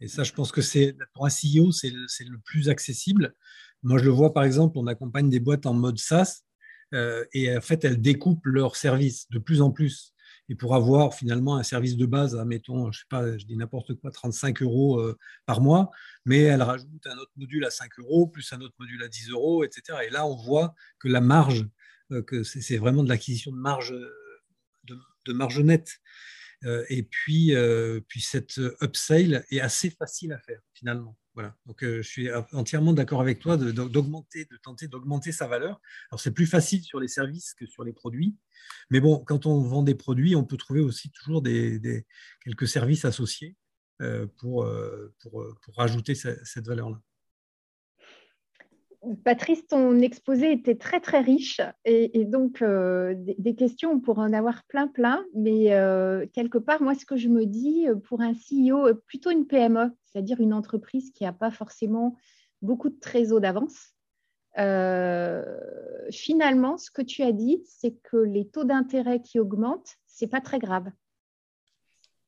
Et 0.00 0.08
ça, 0.08 0.22
je 0.22 0.32
pense 0.32 0.52
que 0.52 0.62
c'est 0.62 0.96
pour 1.12 1.26
un 1.26 1.30
CEO, 1.30 1.72
c'est 1.72 1.90
le 1.90 2.38
plus 2.44 2.68
accessible. 2.68 3.34
Moi, 3.82 3.98
je 3.98 4.04
le 4.04 4.10
vois 4.10 4.32
par 4.32 4.44
exemple, 4.44 4.78
on 4.78 4.86
accompagne 4.86 5.28
des 5.28 5.40
boîtes 5.40 5.66
en 5.66 5.74
mode 5.74 5.98
SaaS 5.98 6.42
et 6.92 7.56
en 7.56 7.60
fait, 7.60 7.84
elles 7.84 8.00
découpent 8.00 8.46
leurs 8.46 8.76
services 8.76 9.28
de 9.30 9.38
plus 9.38 9.60
en 9.62 9.70
plus. 9.70 10.14
Et 10.50 10.56
pour 10.56 10.74
avoir 10.74 11.14
finalement 11.14 11.56
un 11.56 11.62
service 11.62 11.96
de 11.96 12.06
base, 12.06 12.34
mettons, 12.44 12.90
je 12.90 12.98
sais 12.98 13.06
pas, 13.08 13.38
je 13.38 13.46
dis 13.46 13.56
n'importe 13.56 13.94
quoi, 13.94 14.10
35 14.10 14.62
euros 14.62 14.98
euh, 14.98 15.16
par 15.46 15.60
mois, 15.60 15.92
mais 16.24 16.40
elles 16.40 16.62
rajoutent 16.62 17.06
un 17.06 17.16
autre 17.18 17.30
module 17.36 17.64
à 17.64 17.70
5 17.70 18.00
euros, 18.00 18.26
plus 18.26 18.52
un 18.52 18.60
autre 18.60 18.74
module 18.80 19.00
à 19.04 19.08
10 19.08 19.30
euros, 19.30 19.62
etc. 19.62 19.98
Et 20.04 20.10
là, 20.10 20.26
on 20.26 20.34
voit 20.34 20.74
que 20.98 21.06
la 21.06 21.20
marge 21.20 21.66
euh, 22.10 22.22
que 22.22 22.42
c'est 22.42 22.78
vraiment 22.78 23.04
de 23.04 23.08
l'acquisition 23.08 23.52
de 23.52 23.56
marge, 23.56 23.94
de, 24.84 25.32
marge 25.32 25.60
nette. 25.60 26.00
Euh, 26.64 26.84
et 26.88 27.04
puis, 27.04 27.54
euh, 27.54 28.00
puis 28.08 28.20
cette 28.20 28.60
upsale 28.82 29.44
est 29.50 29.60
assez 29.60 29.90
facile 29.90 30.32
à 30.32 30.38
faire 30.40 30.60
finalement. 30.74 31.16
Voilà. 31.34 31.56
Donc, 31.66 31.84
je 31.84 32.02
suis 32.02 32.28
entièrement 32.52 32.92
d'accord 32.92 33.20
avec 33.20 33.38
toi 33.38 33.56
de, 33.56 33.70
tenter 34.62 34.88
d'augmenter 34.88 35.32
sa 35.32 35.46
valeur. 35.46 35.80
Alors, 36.10 36.20
c'est 36.20 36.32
plus 36.32 36.46
facile 36.46 36.82
sur 36.82 36.98
les 36.98 37.08
services 37.08 37.54
que 37.54 37.66
sur 37.66 37.84
les 37.84 37.92
produits. 37.92 38.36
Mais 38.90 39.00
bon, 39.00 39.18
quand 39.24 39.46
on 39.46 39.60
vend 39.62 39.82
des 39.82 39.94
produits, 39.94 40.34
on 40.34 40.44
peut 40.44 40.56
trouver 40.56 40.80
aussi 40.80 41.10
toujours 41.10 41.40
des, 41.40 42.04
quelques 42.44 42.66
services 42.66 43.04
associés 43.04 43.56
pour, 44.38 44.68
pour, 45.20 45.46
pour 45.62 45.76
rajouter 45.76 46.14
cette 46.14 46.66
valeur-là. 46.66 47.00
Patrice, 49.24 49.66
ton 49.66 49.98
exposé 50.00 50.52
était 50.52 50.74
très 50.74 51.00
très 51.00 51.20
riche 51.20 51.62
et, 51.86 52.24
donc 52.26 52.60
euh, 52.60 53.14
des, 53.16 53.54
questions, 53.54 53.92
on 53.92 54.00
pourrait 54.00 54.22
en 54.22 54.32
avoir 54.34 54.62
plein 54.64 54.88
plein, 54.88 55.24
mais 55.34 55.72
euh, 55.72 56.26
quelque 56.34 56.58
part, 56.58 56.82
moi 56.82 56.94
ce 56.94 57.06
que 57.06 57.16
je 57.16 57.28
me 57.28 57.46
dis 57.46 57.88
euh, 57.88 57.96
pour 57.96 58.20
un 58.20 58.34
CEO, 58.34 58.94
plutôt 59.06 59.30
une 59.30 59.46
PME, 59.46 59.90
c'est-à-dire 60.04 60.40
une 60.40 60.52
entreprise 60.52 61.12
qui 61.12 61.24
n'a 61.24 61.32
pas 61.32 61.50
forcément 61.50 62.14
beaucoup 62.60 62.90
de 62.90 62.98
trésor 63.00 63.40
d'avance, 63.40 63.94
finalement, 66.10 66.76
ce 66.76 66.90
que 66.90 67.02
tu 67.02 67.22
as 67.22 67.32
dit, 67.32 67.62
c'est 67.64 67.96
que 68.02 68.18
les 68.18 68.48
taux 68.48 68.64
d'intérêt 68.64 69.22
qui 69.22 69.38
augmentent, 69.38 69.96
c'est 70.08 70.26
pas 70.26 70.42
très 70.42 70.58
grave 70.58 70.90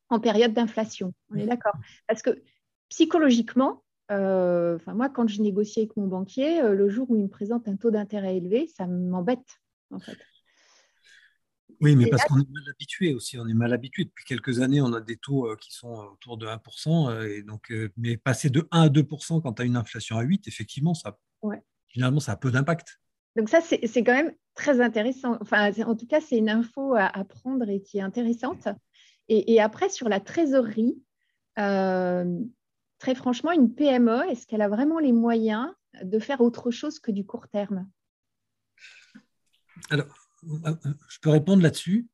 en 0.09 0.21
période 0.21 0.55
d'inflation. 0.55 1.13
On 1.31 1.37
est 1.37 1.47
d'accord 1.47 1.75
Parce 2.07 2.23
que 2.23 2.43
psychologiquement, 2.89 3.83
euh, 4.13 4.79
moi, 4.87 5.09
quand 5.09 5.27
je 5.29 5.41
négocie 5.41 5.81
avec 5.81 5.97
mon 5.97 6.07
banquier, 6.07 6.61
euh, 6.61 6.75
le 6.75 6.89
jour 6.89 7.11
où 7.11 7.17
il 7.17 7.23
me 7.23 7.29
présente 7.29 7.67
un 7.67 7.77
taux 7.77 7.91
d'intérêt 7.91 8.37
élevé, 8.37 8.67
ça 8.67 8.87
m'embête, 8.87 9.61
en 9.91 9.99
fait. 9.99 10.19
Oui, 11.81 11.97
mais 11.97 12.07
parce 12.07 12.23
qu'on 12.25 12.39
est 12.39 12.51
mal 12.51 12.63
habitué 12.71 13.13
aussi. 13.13 13.39
On 13.39 13.49
est 13.49 13.55
mal 13.55 13.73
habitué. 13.73 14.05
Depuis 14.05 14.25
quelques 14.25 14.61
années, 14.61 14.81
on 14.81 14.93
a 14.93 15.01
des 15.01 15.17
taux 15.17 15.49
euh, 15.49 15.57
qui 15.57 15.73
sont 15.73 15.93
autour 16.13 16.37
de 16.37 16.47
1%. 16.47 17.27
Et 17.27 17.43
donc, 17.43 17.73
mais 17.97 18.17
passer 18.17 18.51
de 18.51 18.69
1 18.71 18.83
à 18.83 18.89
2% 18.89 19.43
quand 19.43 19.55
tu 19.55 19.63
as 19.63 19.65
une 19.65 19.77
inflation 19.77 20.17
à 20.17 20.23
8, 20.23 20.47
effectivement, 20.47 20.95
ça, 20.95 21.19
finalement, 21.89 22.21
ça 22.21 22.33
a 22.33 22.37
peu 22.37 22.53
d'impact. 22.53 23.01
Donc 23.35 23.49
ça, 23.49 23.61
c'est 23.63 24.05
quand 24.05 24.13
même 24.13 24.33
très 24.55 24.81
intéressant. 24.81 25.39
Enfin, 25.41 25.73
en 25.85 25.97
tout 25.97 26.07
cas, 26.07 26.21
c'est 26.21 26.37
une 26.37 26.51
info 26.51 26.95
à, 26.95 27.07
apprendre 27.07 27.69
et 27.69 27.83
qui 27.83 27.99
est 27.99 28.03
intéressante. 28.03 28.69
Et, 29.29 29.55
et 29.55 29.61
après, 29.61 29.89
sur 29.89 30.09
la 30.09 30.21
trésorerie, 30.21 31.03
très 33.03 33.17
franchement, 33.17 33.51
une 33.51 33.75
PME, 33.75 34.31
est-ce 34.31 34.47
qu'elle 34.47 34.63
a 34.63 34.69
vraiment 34.69 35.01
les 35.01 35.11
moyens 35.11 35.67
de 36.05 36.21
faire 36.21 36.41
autre 36.41 36.71
chose 36.71 37.01
que 37.01 37.11
du 37.11 37.27
court 37.27 37.49
terme? 37.49 37.91
Alors, 39.91 40.07
euh, 40.45 40.75
je 41.09 41.19
peux 41.21 41.31
répondre 41.31 41.65
là-dessus. 41.65 42.07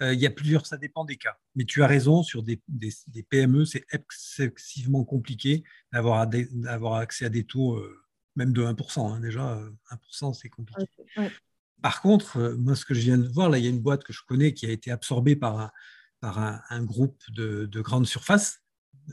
Euh, 0.00 0.14
il 0.14 0.18
y 0.20 0.26
a 0.26 0.30
plusieurs, 0.30 0.64
ça 0.64 0.78
dépend 0.78 1.04
des 1.04 1.18
cas. 1.18 1.36
Mais 1.56 1.64
tu 1.64 1.82
as 1.82 1.86
raison, 1.86 2.22
sur 2.22 2.42
des, 2.42 2.62
PME, 3.28 3.66
c'est 3.66 3.84
excessivement 3.92 5.04
compliqué 5.04 5.62
d'avoir 5.92 6.94
accès 6.94 7.26
à 7.26 7.28
des 7.28 7.44
taux, 7.44 7.76
euh, 7.76 8.02
même 8.34 8.54
de 8.54 8.62
1%. 8.62 9.12
Hein. 9.12 9.20
déjà, 9.20 9.60
1%, 9.90 10.32
c'est 10.32 10.48
compliqué. 10.48 10.88
Par 11.82 12.00
contre, 12.00 12.56
moi, 12.58 12.76
ce 12.76 12.86
que 12.86 12.94
je 12.94 13.00
viens 13.00 13.18
de 13.18 13.28
voir, 13.28 13.50
là, 13.50 13.58
il 13.58 13.64
y 13.64 13.66
a 13.66 13.70
une 13.70 13.82
boîte 13.82 14.04
que 14.04 14.14
je 14.14 14.22
connais 14.26 14.54
qui 14.54 14.64
a 14.64 14.70
été 14.70 14.90
absorbée 14.90 15.36
par 15.36 15.60
un, 15.60 15.70
par 16.20 16.38
un, 16.38 16.82
groupe 16.82 17.20
de, 17.28 17.66
de 17.66 17.80
grandes 17.82 18.06
surfaces 18.06 18.62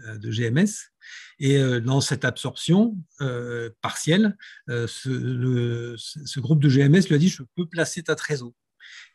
euh, 0.06 0.18
de 0.18 0.32
GMS. 0.32 0.92
Et 1.40 1.58
euh, 1.58 1.80
dans 1.80 2.02
cette 2.02 2.26
absorption 2.26 2.98
euh, 3.22 3.70
partielle, 3.82 4.38
ce, 4.68 6.40
groupe 6.40 6.62
de 6.62 6.70
GMS 6.70 7.08
lui 7.08 7.16
a 7.16 7.18
dit 7.18 7.30
Je 7.30 7.44
peux 7.56 7.68
placer 7.68 8.04
ta 8.04 8.16
trésor. 8.16 8.54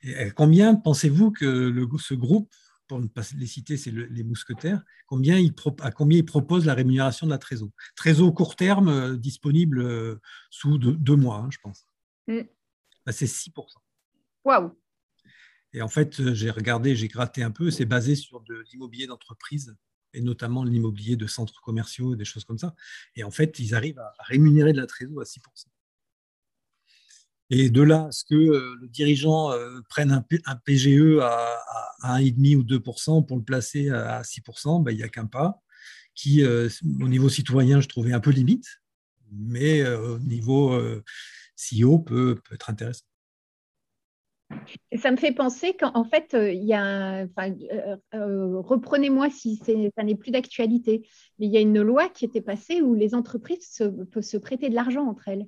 Et 0.03 0.31
combien 0.33 0.75
pensez-vous 0.75 1.31
que 1.31 1.45
le, 1.45 1.89
ce 1.99 2.15
groupe, 2.15 2.53
pour 2.89 3.01
ne 3.01 3.07
pas 3.07 3.23
les 3.37 3.47
citer, 3.47 3.77
c'est 3.77 3.91
les 3.91 4.25
mousquetaires, 4.25 4.83
combien 5.07 5.39
il 5.39 5.55
à 5.81 5.91
combien 5.91 6.19
il 6.19 6.25
propose 6.25 6.67
la 6.67 6.75
rémunération 6.75 7.27
de 7.27 7.31
la 7.33 7.39
trésor? 7.39 7.71
Trésor 7.97 8.35
court 8.35 8.57
terme 8.57 9.17
disponible 9.17 10.19
sous 10.51 10.79
deux, 10.79 11.17
mois, 11.17 11.39
hein, 11.39 11.49
je 11.51 11.59
pense. 11.63 11.87
Mm. 12.27 12.41
Bah, 13.07 13.13
c'est 13.13 13.27
6%. 13.27 13.53
Waouh 14.45 14.77
et 15.75 15.83
en 15.83 15.89
fait, 15.89 16.35
j'ai 16.35 16.51
regardé, 16.51 16.95
j'ai 16.95 17.09
gratté 17.09 17.43
un 17.43 17.51
peu, 17.51 17.71
c'est 17.71 17.87
basé 17.87 18.15
sur 18.15 18.41
de 18.43 18.63
l'immobilier 18.71 19.07
d'entreprise 19.07 19.75
et 20.15 20.21
notamment 20.21 20.65
l'immobilier 20.65 21.17
de 21.17 21.27
centres 21.27 21.61
commerciaux, 21.63 22.17
des 22.17 22.25
choses 22.25 22.45
comme 22.45 22.59
ça. 22.59 22.75
Et 23.17 23.25
en 23.25 23.31
fait, 23.31 23.59
ils 23.59 23.75
arrivent 23.75 23.99
à 23.99 24.15
rémunérer 24.21 24.73
de 24.73 24.81
la 24.81 24.87
trésorerie 24.87 25.23
à 25.23 25.25
6%. 25.25 25.67
Et 27.55 27.69
de 27.69 27.83
là, 27.83 28.07
à 28.07 28.13
ce 28.13 28.25
que 28.25 28.35
euh, 28.35 28.77
le 28.81 28.89
dirigeant 28.89 29.53
euh, 29.53 29.81
prenne 29.91 30.11
un, 30.11 30.23
PGE 30.65 31.19
à, 31.21 32.19
1,5 32.19 32.57
ou 32.57 32.63
2% 32.63 33.27
pour 33.27 33.37
le 33.37 33.43
placer 33.43 33.91
à 33.91 34.23
6%, 34.23 34.83
ben, 34.83 34.91
il 34.91 34.97
n'y 34.97 35.03
a 35.03 35.09
qu'un 35.09 35.27
pas, 35.27 35.61
qui, 36.15 36.43
euh, 36.45 36.71
au 36.83 37.09
niveau 37.09 37.29
citoyen, 37.29 37.83
je 37.83 37.89
trouvais 37.89 38.15
un 38.15 38.21
peu 38.21 38.31
limite, 38.31 38.67
mais 39.31 39.87
au 39.87 40.19
niveau 40.19 40.79
CEO, 41.57 41.99
peut, 41.99 42.41
peut 42.45 42.55
être 42.55 42.71
intéressant. 42.71 43.05
Et 44.91 44.99
ça 44.99 45.11
me 45.11 45.17
fait 45.17 45.33
penser 45.33 45.75
qu'en 45.75 46.05
fait, 46.05 46.35
euh, 46.35 46.53
il 46.53 46.65
y 46.65 46.75
a, 46.75 47.23
euh, 47.23 47.97
euh, 48.15 48.61
reprenez-moi 48.61 49.31
si 49.31 49.57
ça 49.57 50.03
n'est 50.03 50.15
plus 50.15 50.31
d'actualité, 50.31 51.07
mais 51.39 51.47
il 51.47 51.53
y 51.53 51.57
a 51.57 51.61
une 51.61 51.81
loi 51.81 52.09
qui 52.09 52.25
était 52.25 52.41
passée 52.41 52.83
où 52.83 52.95
les 52.95 53.15
entreprises 53.15 53.83
peuvent 54.11 54.23
se 54.23 54.37
prêter 54.37 54.69
de 54.69 54.75
l'argent 54.75 55.07
entre 55.07 55.29
elles. 55.29 55.47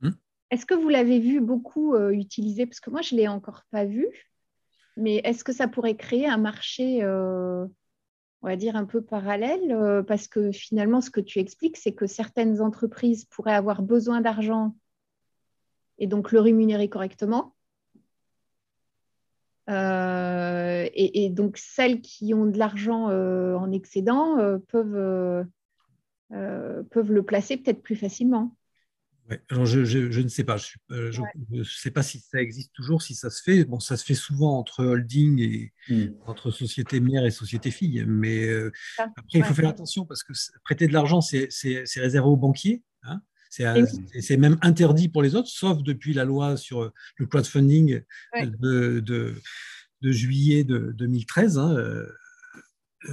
Hmm. 0.00 0.12
Est-ce 0.50 0.66
que 0.66 0.74
vous 0.74 0.88
l'avez 0.88 1.18
vu 1.18 1.40
beaucoup 1.40 1.96
utiliser? 1.96 2.66
Parce 2.66 2.80
que 2.80 2.90
moi, 2.90 3.02
je 3.02 3.14
ne 3.14 3.20
l'ai 3.20 3.28
encore 3.28 3.62
pas 3.70 3.84
vu, 3.84 4.08
mais 4.96 5.16
est-ce 5.24 5.44
que 5.44 5.52
ça 5.52 5.68
pourrait 5.68 5.96
créer 5.96 6.26
un 6.26 6.38
marché, 6.38 7.04
on 7.04 7.68
va 8.42 8.56
dire, 8.56 8.76
un 8.76 8.84
peu 8.84 9.02
parallèle 9.02 10.04
Parce 10.06 10.28
que 10.28 10.52
finalement, 10.52 11.00
ce 11.00 11.10
que 11.10 11.20
tu 11.20 11.40
expliques, 11.40 11.76
c'est 11.76 11.94
que 11.94 12.06
certaines 12.06 12.60
entreprises 12.60 13.24
pourraient 13.24 13.54
avoir 13.54 13.82
besoin 13.82 14.20
d'argent 14.20 14.76
et 15.98 16.06
donc 16.06 16.30
le 16.30 16.40
rémunérer 16.40 16.88
correctement 16.88 17.55
euh, 19.68 20.88
et, 20.94 21.30
donc, 21.30 21.58
celles 21.58 22.00
qui 22.00 22.34
ont 22.34 22.46
de 22.46 22.58
l'argent 22.58 23.10
euh, 23.10 23.54
en 23.56 23.72
excédent 23.72 24.38
euh, 24.38 24.58
peuvent, 24.68 25.46
peuvent 26.30 27.12
le 27.12 27.22
placer 27.22 27.56
peut-être 27.56 27.82
plus 27.82 27.96
facilement. 27.96 28.56
alors 29.50 29.66
je, 29.66 29.80
ne 30.20 30.28
sais 30.28 30.44
pas. 30.44 30.56
Je 30.56 31.20
ne 31.50 31.64
sais 31.64 31.90
pas 31.90 32.02
si 32.02 32.20
ça 32.20 32.40
existe 32.40 32.72
toujours, 32.74 33.02
si 33.02 33.14
ça 33.14 33.30
se 33.30 33.42
fait. 33.42 33.64
Bon, 33.64 33.80
ça 33.80 33.96
se 33.96 34.04
fait 34.04 34.14
souvent 34.14 34.56
entre 34.58 34.84
holding 34.84 35.40
et 35.40 35.72
hmm. 35.88 36.14
entre 36.26 36.50
société 36.50 37.00
mère 37.00 37.24
et 37.24 37.30
société 37.30 37.70
fille. 37.70 38.04
Mais 38.06 38.48
après, 38.98 39.40
il 39.40 39.44
faut 39.44 39.54
faire 39.54 39.68
attention 39.68 40.06
parce 40.06 40.22
que 40.22 40.32
prêter 40.64 40.86
de 40.86 40.92
l'argent, 40.92 41.20
c'est 41.20 41.48
réservé 41.96 42.28
aux 42.28 42.36
banquiers. 42.36 42.82
Hein. 43.02 43.20
C'est 44.20 44.36
même 44.36 44.58
interdit 44.62 45.08
pour 45.08 45.22
les 45.22 45.34
autres, 45.34 45.48
sauf 45.48 45.82
depuis 45.82 46.12
la 46.12 46.24
loi 46.24 46.56
sur 46.56 46.92
le 47.16 47.26
crowdfunding 47.26 48.02
de, 48.34 49.00
de, 49.00 50.12
juillet 50.12 50.64
de 50.64 50.92
2013, 50.92 51.58
hein, 51.58 51.74
euh, 51.74 52.06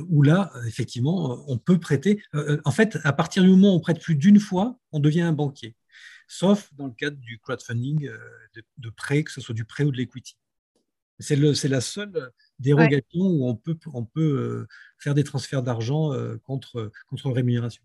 où 0.10 0.21
là, 0.21 0.51
effectivement, 0.67 1.43
on 1.47 1.58
peut 1.58 1.79
prêter. 1.79 2.21
Euh, 2.36 2.60
en 2.65 2.71
fait, 2.71 2.97
à 3.03 3.13
partir 3.13 3.43
du 3.43 3.49
moment 3.49 3.73
où 3.73 3.77
on 3.77 3.79
prête 3.79 4.01
plus 4.01 4.15
d'une 4.15 4.39
fois, 4.39 4.77
on 4.91 4.99
devient 4.99 5.21
un 5.21 5.34
banquier, 5.34 5.75
sauf 6.27 6.73
dans 6.73 6.88
le 6.88 6.93
cadre 6.93 7.17
du 7.17 7.39
crowdfunding 7.39 8.08
euh, 8.08 8.17
de, 8.77 8.89
prêt, 8.89 9.23
que 9.23 9.32
ce 9.32 9.41
soit 9.41 9.56
du 9.56 9.65
prêt 9.65 9.84
ou 9.84 9.91
de 9.91 9.97
l'equity. 9.97 10.36
C'est 11.19 11.38
la 11.38 11.79
seule 11.79 12.32
dérogation 12.60 13.21
où 13.21 13.47
on 13.47 13.56
peut, 13.56 13.77
on 13.93 14.03
peut 14.03 14.67
faire 14.97 15.13
des 15.13 15.23
transferts 15.23 15.63
d'argent 15.63 16.12
contre, 16.43 16.91
contre 17.08 17.32
rémunération. 17.32 17.84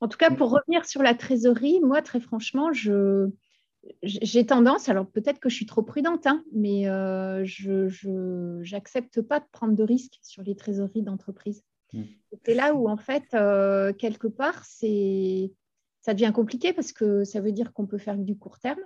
En 0.00 0.08
tout 0.08 0.18
cas, 0.18 0.30
pour 0.30 0.50
revenir 0.50 0.84
sur 0.84 1.02
la 1.02 1.14
trésorerie, 1.14 1.80
moi, 1.80 2.02
très 2.02 2.20
franchement, 2.20 2.70
j'ai 4.02 4.46
tendance, 4.46 4.88
alors 4.88 5.06
peut-être 5.10 5.40
que 5.40 5.48
je 5.48 5.54
suis 5.54 5.66
trop 5.66 5.82
prudente, 5.82 6.26
hein, 6.26 6.44
mais 6.52 6.88
euh, 6.88 7.44
je 7.44 8.72
n'accepte 8.72 9.22
pas 9.22 9.40
de 9.40 9.46
prendre 9.52 9.74
de 9.74 9.82
risques 9.82 10.18
sur 10.22 10.42
les 10.42 10.56
trésoreries 10.56 11.02
d'entreprise. 11.02 11.62
Mm. 11.92 12.02
C'est 12.44 12.54
là 12.54 12.74
où, 12.74 12.88
en 12.88 12.96
fait, 12.96 13.24
euh, 13.34 13.92
quelque 13.92 14.28
part, 14.28 14.64
ça 14.64 16.14
devient 16.14 16.32
compliqué 16.34 16.72
parce 16.72 16.92
que 16.92 17.24
ça 17.24 17.40
veut 17.40 17.52
dire 17.52 17.72
qu'on 17.72 17.86
peut 17.86 17.98
faire 17.98 18.16
du 18.16 18.36
court 18.36 18.58
terme. 18.58 18.80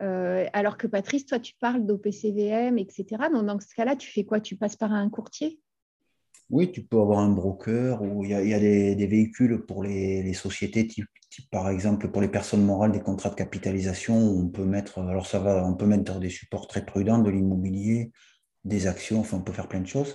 Euh, 0.00 0.46
alors 0.52 0.78
que 0.78 0.86
Patrice, 0.86 1.26
toi, 1.26 1.38
tu 1.38 1.54
parles 1.60 1.86
d'OPCVM, 1.86 2.78
etc. 2.78 3.04
Donc, 3.32 3.46
dans 3.46 3.60
ce 3.60 3.74
cas-là, 3.74 3.94
tu 3.96 4.10
fais 4.10 4.24
quoi? 4.24 4.40
Tu 4.40 4.56
passes 4.56 4.76
par 4.76 4.92
un 4.92 5.08
courtier? 5.10 5.60
Oui, 6.50 6.70
tu 6.70 6.82
peux 6.84 7.00
avoir 7.00 7.20
un 7.20 7.30
broker 7.30 8.02
ou 8.02 8.24
il 8.24 8.30
y 8.30 8.54
a, 8.54 8.58
des, 8.60 9.06
véhicules 9.06 9.64
pour 9.66 9.82
les, 9.82 10.32
sociétés, 10.34 10.86
par 11.50 11.70
exemple 11.70 12.10
pour 12.10 12.20
les 12.20 12.28
personnes 12.28 12.64
morales, 12.64 12.92
des 12.92 13.00
contrats 13.00 13.30
de 13.30 13.34
capitalisation 13.34 14.18
où 14.18 14.40
on 14.40 14.48
peut 14.48 14.64
mettre, 14.64 14.98
alors 14.98 15.26
ça 15.26 15.38
va, 15.38 15.64
on 15.66 15.74
peut 15.74 15.86
mettre 15.86 16.20
des 16.20 16.30
supports 16.30 16.66
très 16.68 16.84
prudents, 16.84 17.18
de 17.18 17.30
l'immobilier, 17.30 18.12
des 18.64 18.86
actions, 18.86 19.20
enfin 19.20 19.38
on 19.38 19.42
peut 19.42 19.52
faire 19.52 19.68
plein 19.68 19.80
de 19.80 19.86
choses. 19.86 20.14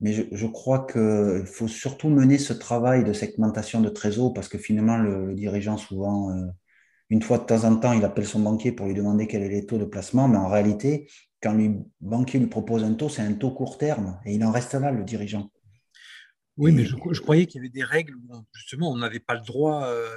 Mais 0.00 0.12
je, 0.12 0.46
crois 0.46 0.86
qu'il 0.90 1.46
faut 1.46 1.68
surtout 1.68 2.08
mener 2.08 2.38
ce 2.38 2.54
travail 2.54 3.04
de 3.04 3.12
segmentation 3.12 3.82
de 3.82 3.90
trésor 3.90 4.32
parce 4.32 4.48
que 4.48 4.56
finalement 4.56 4.96
le, 4.96 5.34
dirigeant 5.34 5.76
souvent, 5.76 6.30
euh, 6.30 6.46
une 7.10 7.22
fois 7.22 7.38
de 7.38 7.44
temps 7.44 7.64
en 7.64 7.76
temps, 7.76 7.92
il 7.92 8.04
appelle 8.04 8.26
son 8.26 8.40
banquier 8.40 8.72
pour 8.72 8.86
lui 8.86 8.94
demander 8.94 9.26
quel 9.26 9.42
est 9.42 9.48
les 9.48 9.66
taux 9.66 9.78
de 9.78 9.84
placement, 9.84 10.28
mais 10.28 10.38
en 10.38 10.48
réalité, 10.48 11.10
quand 11.42 11.52
le 11.52 11.74
banquier 12.00 12.38
lui 12.38 12.46
propose 12.46 12.84
un 12.84 12.94
taux, 12.94 13.08
c'est 13.08 13.22
un 13.22 13.34
taux 13.34 13.50
court 13.50 13.78
terme 13.78 14.20
et 14.24 14.34
il 14.34 14.44
en 14.44 14.52
reste 14.52 14.74
là, 14.74 14.92
le 14.92 15.02
dirigeant. 15.02 15.50
Oui, 16.56 16.72
mais 16.72 16.84
je, 16.84 17.20
croyais 17.20 17.46
qu'il 17.46 17.58
y 17.58 17.60
avait 17.60 17.70
des 17.70 17.84
règles 17.84 18.14
où 18.14 18.46
justement 18.54 18.92
on 18.92 18.96
n'avait 18.96 19.20
pas 19.20 19.34
le 19.34 19.40
droit 19.40 19.86
euh, 19.86 20.08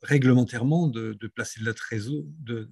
réglementairement 0.00 0.88
de, 0.88 1.14
placer 1.34 1.60
de 1.60 1.66
la 1.66 1.74
trésor, 1.74 2.22
de, 2.38 2.70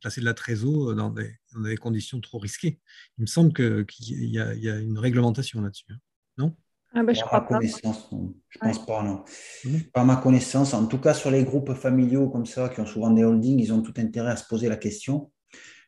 placer 0.00 0.20
de 0.20 0.26
la 0.26 0.34
trésor 0.34 0.94
dans 0.94 1.10
des, 1.10 1.76
conditions 1.76 2.20
trop 2.20 2.38
risquées. 2.38 2.80
Il 3.16 3.22
me 3.22 3.26
semble 3.26 3.52
qu'il 3.52 4.28
y, 4.28 4.38
a 4.38 4.78
une 4.78 4.98
réglementation 4.98 5.60
là-dessus, 5.60 5.92
hein. 5.92 5.98
non? 6.36 6.56
Ah 6.94 7.02
ben, 7.02 7.14
je 7.14 7.20
crois 7.20 7.40
pas. 7.42 7.56
Connaissance, 7.56 8.10
Je 8.48 8.58
pense 8.58 8.86
pas, 8.86 9.02
non. 9.02 9.24
Mmh. 9.64 9.78
Par 9.92 10.04
ma 10.04 10.16
connaissance, 10.16 10.74
en 10.74 10.86
tout 10.86 10.98
cas 10.98 11.14
sur 11.14 11.30
les 11.30 11.44
groupes 11.44 11.74
familiaux 11.74 12.28
comme 12.28 12.46
ça, 12.46 12.68
qui 12.68 12.80
ont 12.80 12.86
souvent 12.86 13.10
des 13.10 13.24
holdings, 13.24 13.60
ils 13.60 13.72
ont 13.72 13.82
tout 13.82 13.94
intérêt 13.98 14.32
à 14.32 14.36
se 14.36 14.46
poser 14.46 14.68
la 14.68 14.76
question 14.76 15.30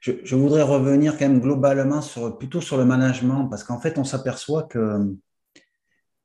je, 0.03 0.35
voudrais 0.35 0.62
revenir 0.62 1.17
quand 1.17 1.29
même 1.29 1.41
globalement 1.41 2.03
sur, 2.03 2.37
plutôt 2.37 2.61
sur 2.61 2.77
le 2.77 2.85
management, 2.85 3.49
parce 3.49 3.62
qu'en 3.62 3.79
fait, 3.79 3.99
on 3.99 4.05
s'aperçoit 4.05 4.65
que 4.65 5.17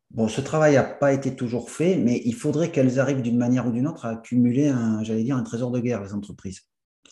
bon, 0.10 0.28
ce 0.28 0.42
travail 0.42 0.74
n'a 0.74 0.84
pas 0.84 1.13
été 1.13 1.36
toujours 1.36 1.70
fait, 1.70 1.96
mais 1.96 2.20
il 2.26 2.34
faudrait 2.34 2.72
qu'elles 2.72 3.00
arrivent 3.00 3.22
d'une 3.22 3.38
manière 3.38 3.68
ou 3.68 3.72
d'une 3.72 3.88
autre 3.88 4.06
à 4.06 4.10
accumuler 4.10 4.70
un, 4.70 5.04
j'allais 5.04 5.24
dire, 5.24 5.38
un 5.38 5.44
trésor 5.44 5.70
de 5.70 5.80
guerre, 5.80 6.04
les 6.04 6.13
entreprises. 6.13 6.62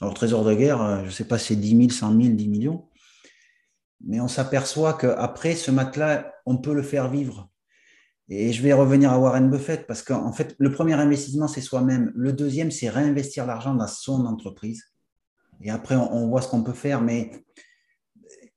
Alors, 0.02 0.16
trésor 0.16 0.44
de 0.44 0.56
guerre, 0.56 0.82
euh, 0.82 1.00
je 1.02 1.06
ne 1.06 1.12
sais 1.12 1.28
pas 1.28 1.38
si 1.38 1.54
c'est 1.54 1.56
10 1.56 1.78
000, 1.78 1.90
100 1.90 2.22
000, 2.22 2.34
10 2.34 2.48
millions, 2.48 2.90
mais 4.04 4.20
on 4.20 4.28
s'aperçoit 4.28 4.94
qu'après, 4.94 5.54
ce 5.54 5.70
matelas, 5.70 6.34
on 6.48 6.58
peut 6.58 6.74
le 6.74 6.84
faire 6.84 7.10
vivre. 7.12 7.50
Et 8.28 8.54
je 8.54 8.62
vais 8.64 8.74
revenir 8.74 9.12
à 9.12 9.20
Warren 9.20 9.50
Buffett, 9.52 9.86
parce 9.86 10.02
qu'en 10.02 10.32
fait, 10.32 10.56
le 10.58 10.72
premier 10.72 10.94
investissement, 10.94 11.48
c'est 11.48 11.62
soi-même. 11.62 12.12
Le 12.16 12.34
deuxième, 12.34 12.72
c'est 12.72 12.90
réinvestir 12.90 13.46
l'argent 13.46 13.76
dans 13.76 13.88
son 13.88 14.26
entreprise. 14.26 14.84
Et 15.62 15.70
après, 15.70 15.96
on, 15.96 16.28
voit 16.28 16.42
ce 16.42 16.48
qu'on 16.48 16.64
peut 16.64 16.74
faire. 16.74 17.02
Mais 17.02 17.32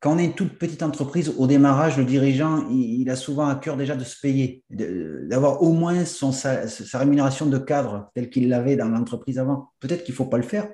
quand 0.01 0.15
on 0.15 0.19
est 0.19 0.25
une 0.25 0.35
toute 0.35 0.59
petite 0.59 0.83
entreprise, 0.83 1.35
au 1.37 1.47
démarrage, 1.47 1.99
le 1.99 2.05
dirigeant, 2.05 2.67
il, 2.71 3.09
a 3.11 3.17
souvent 3.17 3.47
à 3.47 3.57
cœur 3.57 3.77
déjà 3.77 3.95
de 3.95 4.05
se 4.05 4.19
payer, 4.19 4.65
d'avoir 4.71 5.63
au 5.63 5.73
moins 5.73 6.07
son, 6.07 6.33
sa, 6.33 6.65
rémunération 6.95 7.45
de 7.45 7.59
cadre 7.59 8.11
telle 8.15 8.31
qu'il 8.31 8.49
l'avait 8.49 8.77
dans 8.77 8.89
l'entreprise 8.89 9.39
avant. 9.39 9.71
Peut-être 9.81 10.03
qu'il 10.03 10.15
ne 10.15 10.17
faut 10.17 10.27
pas 10.27 10.39
le 10.39 10.45
faire. 10.45 10.67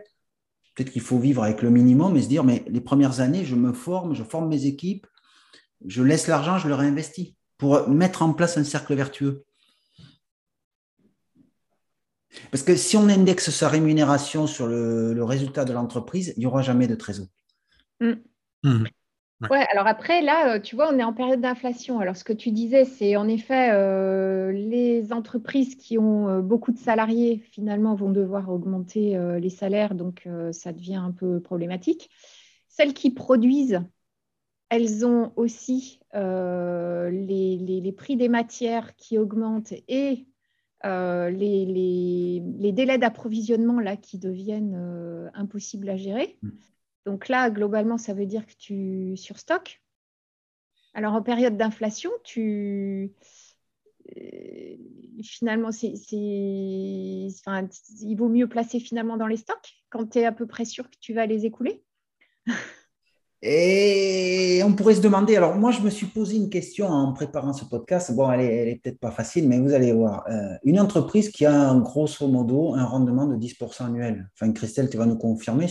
Peut-être 0.75 0.91
qu'il 0.91 1.03
faut 1.03 1.19
vivre 1.19 1.43
avec 1.43 1.63
le 1.63 1.71
minimum 1.71 2.17
et 2.17 2.23
se 2.23 2.29
dire, 2.29 2.45
mais 2.45 2.65
les 2.69 2.81
premières 2.81 3.21
années, 3.21 3.45
je 3.45 3.57
me 3.57 3.73
forme, 3.73 4.15
je 4.15 4.23
forme 4.23 4.49
mes 4.49 4.67
équipes, 4.67 5.07
je 5.85 6.03
laisse 6.03 6.27
l'argent, 6.29 6.59
je 6.59 6.69
le 6.69 6.75
réinvestis 6.75 7.37
pour 7.65 7.89
mettre 7.89 8.21
en 8.21 8.35
place 8.35 8.59
un 8.59 8.63
cercle 8.63 8.95
vertueux. 8.95 9.47
Parce 12.51 12.63
que 12.63 12.77
si 12.77 12.99
on 12.99 13.09
indexe 13.09 13.49
sa 13.49 13.71
rémunération 13.71 14.47
sur 14.47 14.67
le, 14.67 15.25
résultat 15.25 15.65
de 15.65 15.73
l'entreprise, 15.73 16.35
il 16.37 16.41
n'y 16.41 16.47
aura 16.47 16.61
jamais 16.61 16.87
de 16.89 16.95
trésor. 16.95 17.27
Mm. 18.01 18.13
Mm. 18.65 18.85
Ouais. 19.49 19.67
alors 19.73 19.87
après, 19.87 20.21
là, 20.21 20.57
euh, 20.57 20.61
tu 20.61 20.77
vois, 20.77 20.93
on 20.93 20.99
est 20.99 21.05
en 21.05 21.15
période 21.15 21.41
d'inflation. 21.41 22.01
Alors, 22.01 22.17
ce 22.17 22.25
que 22.25 22.35
tu 22.35 22.51
disais, 22.51 22.85
c'est 22.85 23.17
en 23.17 23.29
effet, 23.29 23.71
euh, 23.73 24.53
les 24.53 25.15
entreprises 25.15 25.75
qui 25.75 25.97
ont 25.97 26.29
euh, 26.29 26.41
beaucoup 26.43 26.71
de 26.71 26.79
salariés, 26.79 27.43
finalement, 27.51 27.95
vont 27.95 28.11
devoir 28.11 28.51
augmenter 28.51 29.19
les 29.41 29.51
salaires, 29.51 29.95
donc 29.95 30.29
ça 30.53 30.75
devient 30.75 30.97
un 30.97 31.13
peu 31.13 31.41
problématique. 31.41 32.11
Celles 32.69 32.93
qui 32.93 33.11
produisent, 33.11 33.81
elles 34.75 35.07
ont 35.07 35.33
aussi 35.37 36.01
les, 36.13 37.59
les, 37.59 37.93
prix 37.93 38.17
des 38.17 38.29
matières 38.29 38.95
qui 38.97 39.19
augmentent 39.19 39.75
et 39.89 40.27
euh, 40.85 41.31
les, 41.31 42.41
délais 42.73 42.99
d'approvisionnement 42.99 43.81
là 43.81 43.97
qui 43.97 44.19
deviennent 44.19 44.75
euh, 44.77 45.31
impossibles 45.33 45.89
à 45.89 45.97
gérer. 45.97 46.39
Mm. 46.43 46.51
Donc 47.07 47.29
là, 47.29 47.51
globalement, 47.51 47.97
ça 47.97 48.13
veut 48.13 48.27
dire 48.27 48.47
que 48.47 48.55
tu 48.59 49.17
surstockes. 49.17 49.83
Alors 50.93 51.15
en 51.15 51.23
période 51.23 51.57
d'inflation, 51.57 52.11
tu 52.23 53.13
euh, 54.17 54.77
finalement, 55.23 55.73
c'est, 55.73 55.95
enfin, 57.41 57.67
il 58.03 58.17
vaut 58.17 58.29
mieux 58.29 58.49
placer 58.49 58.79
finalement 58.79 59.17
dans 59.17 59.27
les 59.27 59.39
stocks 59.39 59.75
quand 59.89 60.11
tu 60.11 60.19
es 60.19 60.25
à 60.27 60.33
peu 60.33 60.47
près 60.47 60.67
sûr 60.67 60.91
que 60.91 60.97
tu 61.01 61.15
vas 61.15 61.25
les 61.25 61.47
écouler. 61.47 61.83
Et 63.47 64.63
on 64.65 64.73
pourrait 64.73 64.95
se 64.95 65.03
demander, 65.03 65.37
alors 65.37 65.55
moi 65.55 65.71
je 65.71 65.83
me 65.83 65.91
suis 65.91 66.07
posé 66.07 66.37
une 66.37 66.49
question 66.49 66.87
en 66.87 67.13
préparant 67.13 67.53
ce 67.53 67.67
podcast, 67.67 68.11
bon 68.15 68.33
elle 68.33 68.41
est, 68.41 68.81
peut-être 68.83 68.99
pas 68.99 69.11
facile, 69.11 69.47
mais 69.49 69.61
vous 69.61 69.75
allez 69.75 69.93
voir, 69.93 70.25
euh, 70.31 70.55
une 70.65 70.81
entreprise 70.81 71.29
qui 71.29 71.45
a 71.45 71.53
un, 71.53 71.79
grosso 71.79 72.27
modo 72.27 72.73
un 72.73 72.87
rendement 72.87 73.27
de 73.27 73.37
10% 73.37 73.85
annuel, 73.85 74.31
enfin 74.33 74.51
Christelle 74.53 74.89
tu 74.89 74.97
vas 74.97 75.05
nous 75.05 75.19
confirmer, 75.19 75.67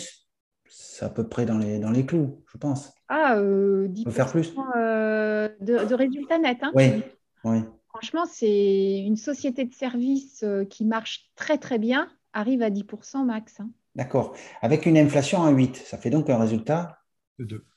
c'est 0.69 1.03
à 1.03 1.09
peu 1.09 1.27
près 1.27 1.47
dans 1.47 1.57
les, 1.57 1.79
dans 1.79 1.89
les 1.89 2.05
clous, 2.05 2.43
je 2.51 2.59
pense. 2.59 2.93
Ah, 3.09 3.37
euh, 3.37 3.87
10% 3.87 4.11
faire 4.11 4.29
plus 4.29 4.53
euh, 4.75 5.49
de, 5.59 5.95
résultats 5.95 6.37
nets. 6.37 6.61
Hein. 6.61 6.71
oui, 6.75 7.01
oui. 7.43 7.63
Franchement, 7.89 8.25
c'est 8.31 8.99
une 8.99 9.17
société 9.17 9.65
de 9.65 9.73
service 9.73 10.41
euh, 10.43 10.65
qui 10.65 10.85
marche 10.85 11.31
très 11.35 11.57
très 11.57 11.79
bien, 11.79 12.07
arrive 12.33 12.61
à 12.61 12.69
10% 12.69 13.25
max. 13.25 13.59
Hein. 13.59 13.69
D'accord. 13.95 14.35
Avec 14.61 14.85
une 14.85 14.97
inflation 14.97 15.43
à 15.43 15.49
8, 15.49 15.77
ça 15.77 15.97
fait 15.97 16.09
donc 16.11 16.29
un 16.29 16.37
résultat 16.37 17.02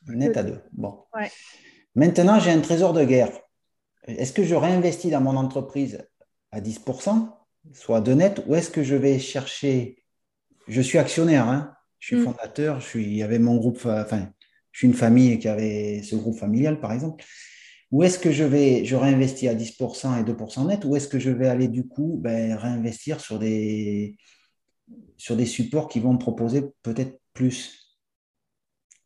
Net 0.09 0.37
à 0.37 0.43
deux. 0.43 0.61
Bon. 0.73 1.05
Maintenant, 1.95 2.39
j'ai 2.39 2.51
un 2.51 2.61
trésor 2.61 2.93
de 2.93 3.05
guerre. 3.05 3.33
Est-ce 4.07 4.33
que 4.33 4.45
je 4.45 4.55
réinvestis 4.55 5.11
dans 5.11 5.21
mon 5.21 5.37
entreprise 5.37 6.07
à 6.53 6.61
10%, 6.61 7.29
soit 7.73 8.01
de 8.01 8.13
net, 8.13 8.43
ou 8.47 8.55
est-ce 8.55 8.71
que 8.71 8.83
je 8.83 8.95
vais 8.95 9.19
chercher? 9.19 10.03
Je 10.69 10.81
suis 10.81 10.99
actionnaire, 10.99 11.49
hein. 11.49 11.75
je 11.99 12.09
suis 12.09 12.17
mm. 12.17 12.25
fondateur, 12.25 12.81
je 12.81 12.87
suis, 12.87 13.05
il 13.05 13.17
y 13.17 13.23
avait 13.23 13.39
mon 13.39 13.57
groupe, 13.57 13.81
enfin, 13.85 14.29
je 14.73 14.79
suis 14.79 14.89
une 14.89 14.95
famille 14.95 15.39
qui 15.39 15.49
avait 15.49 16.03
ce 16.03 16.17
groupe 16.17 16.39
familial, 16.39 16.81
par 16.81 16.93
exemple. 16.93 17.25
Ou 17.93 18.03
est-ce 18.03 18.19
que 18.19 18.33
je 18.33 18.45
vais, 18.45 18.85
je 18.85 18.97
réinvestis 18.97 19.49
à 19.49 19.55
10% 19.55 20.21
et 20.21 20.25
2% 20.25 20.67
net, 20.67 20.85
ou 20.85 20.97
est-ce 20.97 21.09
que 21.09 21.19
je 21.19 21.31
vais 21.31 21.49
aller 21.49 21.69
du 21.69 21.87
coup 21.87 22.19
ben, 22.21 22.55
réinvestir 22.55 23.21
sur 23.21 23.39
des, 23.39 24.17
sur 25.17 25.37
des 25.37 25.47
supports 25.47 25.89
qui 25.89 26.01
vont 26.01 26.13
me 26.13 26.19
proposer 26.19 26.63
peut-être 26.83 27.19
plus? 27.33 27.86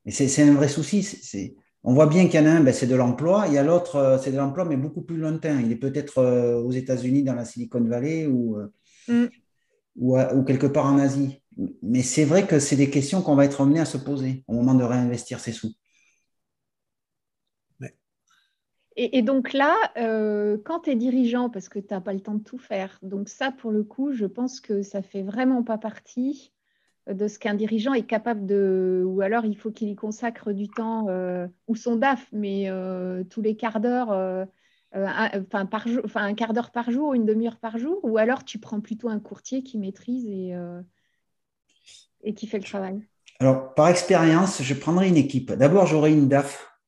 Et 0.06 0.10
c'est 0.10 0.42
un 0.42 0.54
vrai 0.54 0.68
souci. 0.68 1.56
on 1.82 1.94
voit 1.94 2.06
bien 2.06 2.26
qu'il 2.26 2.40
y 2.40 2.42
en 2.42 2.46
a 2.46 2.50
un, 2.50 2.60
ben, 2.60 2.72
c'est 2.72 2.86
de 2.86 2.94
l'emploi. 2.94 3.44
Il 3.48 3.54
y 3.54 3.58
a 3.58 3.62
l'autre, 3.62 3.96
euh, 3.96 4.18
c'est 4.18 4.32
de 4.32 4.36
l'emploi, 4.36 4.64
mais 4.64 4.76
beaucoup 4.76 5.02
plus 5.02 5.16
lointain. 5.16 5.60
Il 5.60 5.70
est 5.72 5.76
peut-être 5.76 6.18
euh, 6.18 6.60
aux 6.60 6.72
États-Unis, 6.72 7.22
dans 7.22 7.34
la 7.34 7.44
Silicon 7.44 7.82
Valley. 7.82 8.26
Ou, 8.26 8.58
euh, 8.58 8.72
mm. 9.08 9.28
ou, 9.96 10.18
ou, 10.18 10.44
quelque 10.44 10.66
part 10.66 10.86
en 10.86 10.98
Asie. 10.98 11.42
Mais 11.82 12.02
c'est 12.02 12.24
vrai 12.24 12.46
que 12.46 12.58
c'est 12.58 12.76
des 12.76 12.90
questions 12.90 13.22
qu'on 13.22 13.34
va 13.34 13.44
être 13.44 13.60
amené 13.60 13.80
à 13.80 13.84
se 13.84 13.98
poser 13.98 14.44
au 14.48 14.54
moment 14.54 14.74
de 14.74 14.84
réinvestir 14.84 15.40
ses 15.40 15.52
sous. 15.52 15.72
Et, 18.96 19.22
donc 19.22 19.54
là, 19.54 19.76
euh, 19.96 20.58
quand 20.62 20.80
tu 20.80 20.90
es 20.90 20.94
dirigeant, 20.96 21.48
parce 21.48 21.70
que 21.70 21.78
tu 21.78 21.86
n'as 21.94 22.02
pas 22.02 22.12
le 22.12 22.20
temps 22.20 22.34
de 22.34 22.42
tout 22.42 22.58
faire, 22.58 22.98
donc 23.02 23.30
ça, 23.30 23.50
pour 23.50 23.70
le 23.70 23.82
coup, 23.82 24.12
je 24.12 24.26
pense 24.26 24.60
que 24.60 24.82
ça 24.82 25.00
fait 25.00 25.22
vraiment 25.22 25.62
pas 25.62 25.78
partie 25.78 26.52
de 27.06 27.28
ce 27.28 27.38
qu'un 27.38 27.54
dirigeant 27.54 27.94
est 27.94 28.06
capable 28.06 28.46
de, 28.46 29.02
ou 29.06 29.20
alors 29.20 29.44
il 29.44 29.56
faut 29.56 29.70
qu'il 29.70 29.88
y 29.88 29.94
consacre 29.94 30.52
du 30.52 30.68
temps, 30.68 31.06
euh, 31.08 31.46
ou 31.66 31.76
son 31.76 31.96
DAF, 31.96 32.26
mais 32.32 32.68
euh, 32.68 33.24
tous 33.24 33.42
les 33.42 33.56
quarts 33.56 33.80
d'heure, 33.80 34.10
enfin 34.94 35.66
par 35.66 35.88
jour, 35.88 36.02
enfin 36.04 36.24
un 36.24 36.34
quart 36.34 36.52
d'heure 36.52 36.70
par 36.70 36.90
jour, 36.90 37.14
une 37.14 37.26
demi-heure 37.26 37.58
par 37.58 37.78
jour, 37.78 38.00
ou 38.02 38.18
alors 38.18 38.44
tu 38.44 38.58
prends 38.58 38.80
plutôt 38.80 39.08
un 39.08 39.20
courtier 39.20 39.62
qui 39.62 39.78
maîtrise 39.78 40.26
et, 40.26 40.54
et 42.22 42.34
qui 42.34 42.46
fait 42.46 42.58
le 42.58 42.64
travail. 42.64 43.02
Alors, 43.40 43.72
par 43.74 43.88
expérience, 43.88 44.62
je 44.62 44.74
prendrai 44.74 45.08
une 45.08 45.16
équipe. 45.16 45.52
D'abord, 45.52 45.86
j'aurai 45.86 46.12
une 46.12 46.28
DAF 46.28 46.78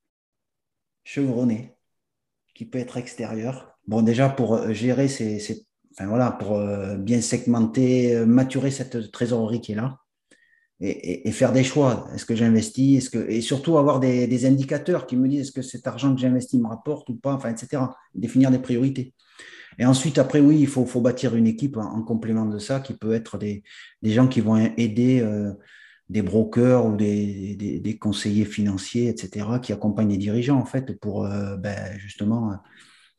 chevronnée 1.02 1.74
qui 2.54 2.66
peut 2.66 2.78
être 2.78 2.98
extérieur. 2.98 3.78
Bon, 3.86 4.02
déjà 4.02 4.28
pour 4.28 4.54
euh, 4.54 4.72
gérer 4.72 5.08
ces, 5.08 5.66
enfin 5.92 6.06
voilà, 6.06 6.30
pour 6.30 6.58
euh, 6.58 6.96
bien 6.96 7.22
segmenter, 7.22 8.14
euh, 8.14 8.26
maturer 8.26 8.70
cette 8.70 9.10
trésorerie 9.10 9.62
qui 9.62 9.72
est 9.72 9.76
là 9.76 9.98
et, 10.82 11.30
faire 11.32 11.52
des 11.52 11.64
choix. 11.64 12.08
Est-ce 12.14 12.26
que 12.26 12.34
j'investis? 12.34 13.08
Que 13.08 13.18
et 13.30 13.40
surtout 13.40 13.78
avoir 13.78 14.00
des, 14.00 14.46
indicateurs 14.46 15.06
qui 15.06 15.16
me 15.16 15.28
disent 15.28 15.42
est-ce 15.42 15.52
que 15.52 15.62
cet 15.62 15.86
argent 15.86 16.14
que 16.14 16.20
j'investis 16.20 16.60
me 16.60 16.68
rapporte 16.68 17.08
ou 17.08 17.14
pas, 17.14 17.34
enfin 17.34 17.50
etc. 17.50 17.82
Définir 18.14 18.50
des 18.50 18.58
priorités. 18.58 19.14
Et 19.78 19.86
ensuite, 19.86 20.18
après, 20.18 20.40
oui, 20.40 20.58
il 20.60 20.66
faut, 20.66 20.84
faut 20.84 21.00
bâtir 21.00 21.34
une 21.34 21.46
équipe 21.46 21.78
en, 21.78 22.02
complément 22.02 22.44
de 22.44 22.58
ça 22.58 22.80
qui 22.80 22.92
peut 22.92 23.14
être 23.14 23.38
des, 23.38 23.62
des 24.02 24.10
gens 24.10 24.28
qui 24.28 24.40
vont 24.40 24.56
aider 24.76 25.22
des 26.12 26.22
brokers 26.22 26.84
ou 26.86 26.94
des, 26.94 27.56
des, 27.56 27.98
conseillers 27.98 28.44
financiers, 28.44 29.08
etc., 29.08 29.46
qui 29.62 29.72
accompagnent 29.72 30.10
les 30.10 30.18
dirigeants, 30.18 30.58
en 30.58 30.66
fait, 30.66 30.98
pour 31.00 31.24
euh, 31.24 31.56
ben, 31.56 31.98
justement 31.98 32.52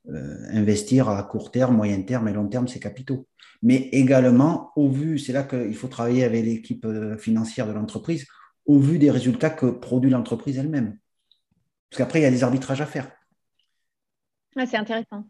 euh, 0.09 0.49
investir 0.51 1.07
à 1.09 1.23
court 1.23 1.51
terme, 1.51 1.75
moyen 1.75 2.01
terme 2.01 2.27
et 2.27 2.33
long 2.33 2.47
terme 2.47 2.67
ces 2.67 2.79
capitaux. 2.79 3.27
Mais 3.61 3.89
également, 3.93 4.71
au 4.75 4.89
vu, 4.89 5.17
c'est 5.17 5.31
là 5.31 5.43
qu'il 5.43 5.75
faut 5.75 5.87
travailler 5.87 6.25
avec 6.25 6.43
l'équipe 6.43 6.85
euh, 6.85 7.17
financière 7.17 7.67
de 7.67 7.71
l'entreprise, 7.71 8.27
au 8.65 8.79
vu 8.79 8.99
des 8.99 9.09
résultats 9.09 9.49
que 9.49 9.67
produit 9.67 10.11
l'entreprise 10.11 10.57
elle-même. 10.57 10.97
Parce 11.89 11.99
qu'après, 11.99 12.19
il 12.19 12.23
y 12.23 12.25
a 12.25 12.31
des 12.31 12.43
arbitrages 12.43 12.81
à 12.81 12.85
faire. 12.85 13.11
c'est 14.55 14.75
intéressant. 14.75 15.25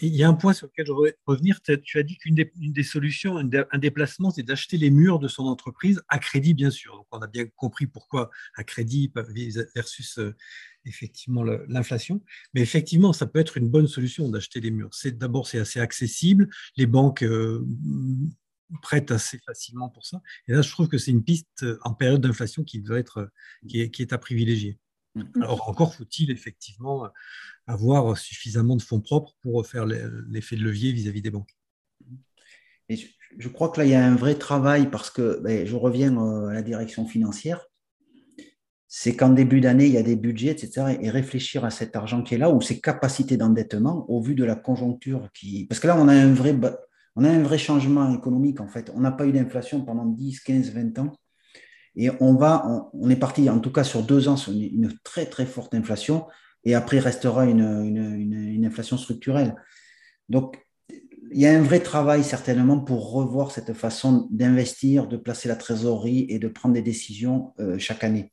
Il 0.00 0.16
y 0.16 0.22
a 0.22 0.28
un 0.28 0.34
point 0.34 0.54
sur 0.54 0.68
lequel 0.68 0.86
je 0.86 0.92
voudrais 0.92 1.16
revenir. 1.26 1.60
Tu 1.60 1.98
as 1.98 2.02
dit 2.02 2.16
qu'une 2.16 2.34
des, 2.34 2.82
solutions, 2.82 3.36
un 3.36 3.78
déplacement, 3.78 4.30
c'est 4.30 4.42
d'acheter 4.42 4.78
les 4.78 4.90
murs 4.90 5.18
de 5.18 5.28
son 5.28 5.44
entreprise 5.44 6.00
à 6.08 6.18
crédit, 6.18 6.54
bien 6.54 6.70
sûr. 6.70 6.96
Donc, 6.96 7.06
on 7.10 7.18
a 7.18 7.26
bien 7.26 7.44
compris 7.56 7.86
pourquoi 7.86 8.30
à 8.56 8.64
crédit 8.64 9.12
versus 9.74 10.18
euh, 10.18 10.34
effectivement 10.86 11.44
l'inflation. 11.44 12.22
Mais 12.54 12.62
effectivement, 12.62 13.12
ça 13.12 13.26
peut 13.26 13.38
être 13.38 13.58
une 13.58 13.68
bonne 13.68 13.86
solution 13.86 14.30
d'acheter 14.30 14.60
les 14.60 14.70
murs. 14.70 14.94
C'est 14.94 15.18
d'abord 15.18 15.46
c'est 15.46 15.58
assez 15.58 15.80
accessible. 15.80 16.48
Les 16.76 16.86
banques 16.86 17.22
euh, 17.22 17.62
prêtent 18.80 19.10
assez 19.10 19.38
facilement 19.44 19.90
pour 19.90 20.06
ça. 20.06 20.22
Et 20.48 20.52
là, 20.52 20.62
je 20.62 20.70
trouve 20.70 20.88
que 20.88 20.96
c'est 20.96 21.10
une 21.10 21.24
piste 21.24 21.64
euh, 21.64 21.78
en 21.82 21.92
période 21.92 22.22
d'inflation 22.22 22.64
qui 22.64 22.80
doit 22.80 22.98
être 22.98 23.30
qui 23.68 23.82
est 23.82 24.12
à 24.14 24.18
privilégier. 24.18 24.78
Mm. 25.14 25.42
Alors 25.42 25.68
encore 25.68 25.94
faut-il 25.94 26.30
effectivement 26.30 27.08
avoir 27.66 28.16
suffisamment 28.16 28.76
de 28.76 28.82
fonds 28.82 29.00
propres 29.00 29.34
pour 29.40 29.66
faire 29.66 29.86
l'effet 29.86 30.56
de 30.56 30.62
levier 30.62 30.92
vis-à-vis 30.92 31.22
des 31.22 31.30
banques. 31.30 31.56
Et 32.88 32.98
je, 33.38 33.48
crois 33.48 33.68
que 33.68 33.78
là, 33.78 33.86
il 33.86 33.92
y 33.92 33.94
a 33.94 34.04
un 34.04 34.16
vrai 34.16 34.34
travail 34.34 34.90
parce 34.90 35.10
que 35.10 35.40
ben, 35.42 35.64
je 35.64 35.76
reviens 35.76 36.16
euh, 36.16 36.48
à 36.48 36.54
la 36.54 36.62
direction 36.62 37.06
financière. 37.06 37.66
C'est 38.88 39.14
qu'en 39.14 39.28
début 39.28 39.60
d'année, 39.60 39.86
il 39.86 39.92
y 39.92 39.98
a 39.98 40.02
des 40.02 40.16
budgets, 40.16 40.48
etc. 40.48 40.98
Et 41.00 41.08
réfléchir 41.10 41.64
à 41.64 41.70
cet 41.70 41.94
argent 41.94 42.24
qui 42.24 42.34
est 42.34 42.38
là 42.38 42.50
ou 42.50 42.60
ces 42.60 42.80
capacités 42.80 43.36
d'endettement 43.36 44.04
au 44.10 44.20
vu 44.20 44.34
de 44.34 44.42
la 44.42 44.56
conjoncture 44.56 45.30
qui. 45.32 45.66
Parce 45.66 45.78
que 45.78 45.86
là, 45.86 45.96
on 45.96 46.08
a 46.08 46.12
un 46.12 46.34
vrai, 46.34 46.58
on 47.14 47.22
a 47.22 47.30
un 47.30 47.42
vrai 47.42 47.58
changement 47.58 48.12
économique 48.12 48.60
en 48.60 48.66
fait. 48.66 48.90
On 48.92 49.00
n'a 49.00 49.12
pas 49.12 49.26
eu 49.26 49.32
d'inflation 49.32 49.84
pendant 49.84 50.06
10, 50.06 50.40
15, 50.40 50.72
20 50.72 50.98
ans. 50.98 51.12
Et 51.96 52.10
on 52.20 52.34
va, 52.34 52.90
on, 52.92 53.10
est 53.10 53.16
parti 53.16 53.48
en 53.50 53.58
tout 53.58 53.72
cas 53.72 53.84
sur 53.84 54.02
deux 54.02 54.28
ans 54.28 54.36
sur 54.36 54.52
une, 54.52 54.92
très 55.02 55.26
très 55.26 55.46
forte 55.46 55.74
inflation, 55.74 56.26
et 56.64 56.74
après 56.74 56.98
restera 56.98 57.46
une, 57.46 57.60
une, 57.60 58.64
inflation 58.64 58.96
structurelle. 58.96 59.56
Donc 60.28 60.58
il 61.32 61.40
y 61.40 61.46
a 61.46 61.52
un 61.56 61.62
vrai 61.62 61.80
travail 61.80 62.24
certainement 62.24 62.78
pour 62.80 63.12
revoir 63.12 63.50
cette 63.50 63.72
façon 63.72 64.28
d'investir, 64.30 65.08
de 65.08 65.16
placer 65.16 65.48
la 65.48 65.56
trésorerie 65.56 66.26
et 66.28 66.38
de 66.38 66.48
prendre 66.48 66.74
des 66.74 66.82
décisions 66.82 67.52
euh, 67.60 67.78
chaque 67.78 68.04
année. 68.04 68.32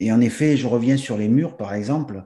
Et 0.00 0.12
en 0.12 0.20
effet, 0.20 0.56
je 0.56 0.66
reviens 0.66 0.96
sur 0.96 1.16
les 1.16 1.28
murs 1.28 1.56
par 1.56 1.74
exemple. 1.74 2.24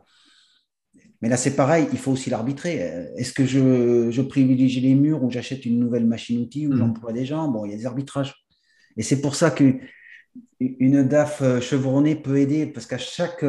Mais 1.22 1.28
là, 1.28 1.36
c'est 1.36 1.56
pareil, 1.56 1.88
il 1.92 1.98
faut 1.98 2.12
aussi 2.12 2.28
l'arbitrer. 2.30 2.74
Est-ce 3.16 3.32
que 3.32 3.46
je, 3.46 4.10
je, 4.10 4.22
privilégie 4.22 4.80
les 4.80 4.94
murs 4.94 5.24
ou 5.24 5.30
j'achète 5.30 5.64
une 5.64 5.78
nouvelle 5.78 6.06
machine-outil 6.06 6.66
ou 6.66 6.74
mmh. 6.74 6.78
j'emploie 6.78 7.12
des 7.12 7.24
gens? 7.24 7.48
Bon, 7.48 7.64
il 7.64 7.70
y 7.72 7.74
a 7.74 7.76
des 7.78 7.86
arbitrages. 7.86 8.34
Et 8.98 9.02
c'est 9.02 9.20
pour 9.20 9.34
ça 9.34 9.50
que 9.50 9.78
une 10.60 11.02
DAF 11.02 11.42
euh, 11.42 11.60
chevronnée 11.60 12.16
peut 12.16 12.38
aider 12.38 12.66
parce 12.66 12.86
qu'à 12.86 12.98
chaque, 12.98 13.44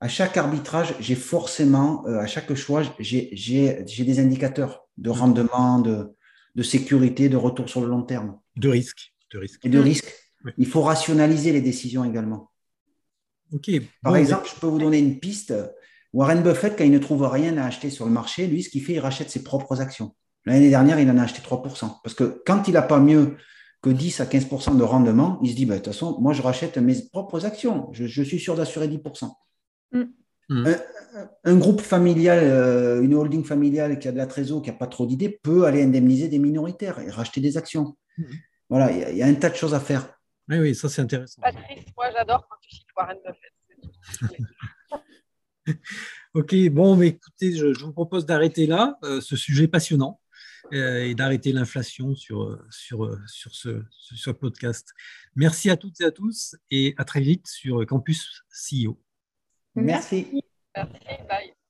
à 0.00 0.08
chaque 0.08 0.36
arbitrage, 0.36 0.94
j'ai 1.00 1.14
forcément, 1.14 2.06
euh, 2.06 2.18
à 2.18 2.26
chaque 2.26 2.52
choix, 2.54 2.82
j'ai 2.98 3.84
des 3.84 4.20
indicateurs 4.20 4.86
de 4.98 5.10
rendement, 5.10 5.80
de, 5.80 6.14
de, 6.54 6.62
sécurité, 6.62 7.28
de 7.28 7.36
retour 7.36 7.68
sur 7.68 7.80
le 7.80 7.88
long 7.88 8.02
terme. 8.02 8.38
De 8.56 8.68
risque. 8.68 9.14
De 9.32 9.38
risque. 9.38 9.64
Et 9.64 9.68
de 9.68 9.78
risque. 9.78 10.12
Il 10.58 10.66
faut 10.66 10.82
rationaliser 10.82 11.52
les 11.52 11.62
décisions 11.62 12.04
également. 12.04 12.50
Ok. 13.52 13.70
Par 14.02 14.16
exemple, 14.16 14.48
je 14.54 14.60
peux 14.60 14.66
vous 14.66 14.78
donner 14.78 14.98
une 14.98 15.18
piste. 15.18 15.54
Warren 16.12 16.42
Buffett, 16.42 16.76
quand 16.76 16.84
il 16.84 16.92
ne 16.92 16.98
trouve 16.98 17.26
rien 17.26 17.56
à 17.56 17.64
acheter 17.64 17.90
sur 17.90 18.04
le 18.04 18.10
marché, 18.10 18.46
lui, 18.46 18.62
ce 18.62 18.68
qu'il 18.68 18.82
fait, 18.82 18.94
il 18.94 19.00
rachète 19.00 19.30
ses 19.30 19.42
propres 19.42 19.80
actions. 19.80 20.14
L'année 20.44 20.68
dernière, 20.68 21.00
il 21.00 21.10
en 21.10 21.18
a 21.18 21.22
acheté 21.22 21.40
3%. 21.40 22.00
Parce 22.02 22.14
que 22.14 22.42
quand 22.44 22.68
il 22.68 22.74
n'a 22.74 22.82
pas 22.82 23.00
mieux 23.00 23.36
que 23.84 23.90
10 23.90 24.20
à 24.20 24.24
15% 24.24 24.78
de 24.78 24.82
rendement, 24.82 25.38
il 25.42 25.50
se 25.50 25.54
dit, 25.54 25.66
bah, 25.66 25.74
de 25.74 25.80
toute 25.80 25.92
façon, 25.92 26.18
moi, 26.18 26.32
je 26.32 26.40
rachète 26.40 26.78
mes 26.78 26.94
propres 27.12 27.44
actions. 27.44 27.90
Je, 27.92 28.22
suis 28.22 28.38
sûr 28.38 28.56
d'assurer 28.56 28.88
10 28.88 29.02
mm. 29.92 30.04
mm. 30.48 30.74
un, 31.44 31.56
groupe 31.58 31.82
familial, 31.82 32.38
euh, 32.42 33.02
une 33.02 33.14
holding 33.14 33.44
familiale 33.44 33.98
qui 33.98 34.08
a 34.08 34.12
de 34.12 34.16
la 34.16 34.26
trésor, 34.26 34.62
qui 34.62 34.70
n'a 34.70 34.76
pas 34.76 34.86
trop 34.86 35.04
d'idées, 35.04 35.28
peut 35.28 35.66
aller 35.66 35.82
indemniser 35.82 36.28
des 36.28 36.38
minoritaires 36.38 36.98
et 36.98 37.10
racheter 37.10 37.42
des 37.42 37.58
actions. 37.58 37.94
Mm. 38.16 38.24
Voilà, 38.70 38.90
il 39.10 39.18
y, 39.18 39.22
a 39.22 39.26
un 39.26 39.34
tas 39.34 39.50
de 39.50 39.54
choses 39.54 39.74
à 39.74 39.80
faire. 39.80 40.18
Oui, 40.48 40.58
oui, 40.58 40.74
ça 40.74 40.88
c'est 40.88 41.02
intéressant. 41.02 41.42
Patrice, 41.42 41.84
moi 41.94 42.06
j'adore 42.10 42.48
quand 42.48 42.56
tu 42.62 42.74
cites 42.74 42.86
Warren 42.96 43.18
Buffett. 43.26 43.52
ok, 46.34 46.68
bon, 46.70 46.96
mais 46.96 47.08
écoutez, 47.08 47.54
je, 47.54 47.84
vous 47.84 47.92
propose 47.92 48.24
d'arrêter 48.24 48.66
là, 48.66 48.98
euh, 49.04 49.20
ce 49.20 49.36
sujet 49.36 49.68
passionnant. 49.68 50.20
Euh, 50.72 51.04
et 51.04 51.14
d'arrêter 51.14 51.52
l'inflation 51.52 52.14
sur, 52.14 52.58
sur, 52.70 53.18
sur, 53.26 53.54
ce, 53.54 53.82
sur 53.90 54.16
ce 54.16 54.30
podcast. 54.30 54.88
Merci 55.36 55.70
à 55.70 55.76
toutes 55.76 56.00
et 56.00 56.04
à 56.04 56.10
tous 56.10 56.56
et 56.70 56.94
à 56.96 57.04
très 57.04 57.20
vite 57.20 57.46
sur 57.46 57.84
Campus 57.86 58.42
CEO. 58.50 58.98
Merci. 59.74 60.42
Merci, 60.74 60.98
bye. 61.28 61.54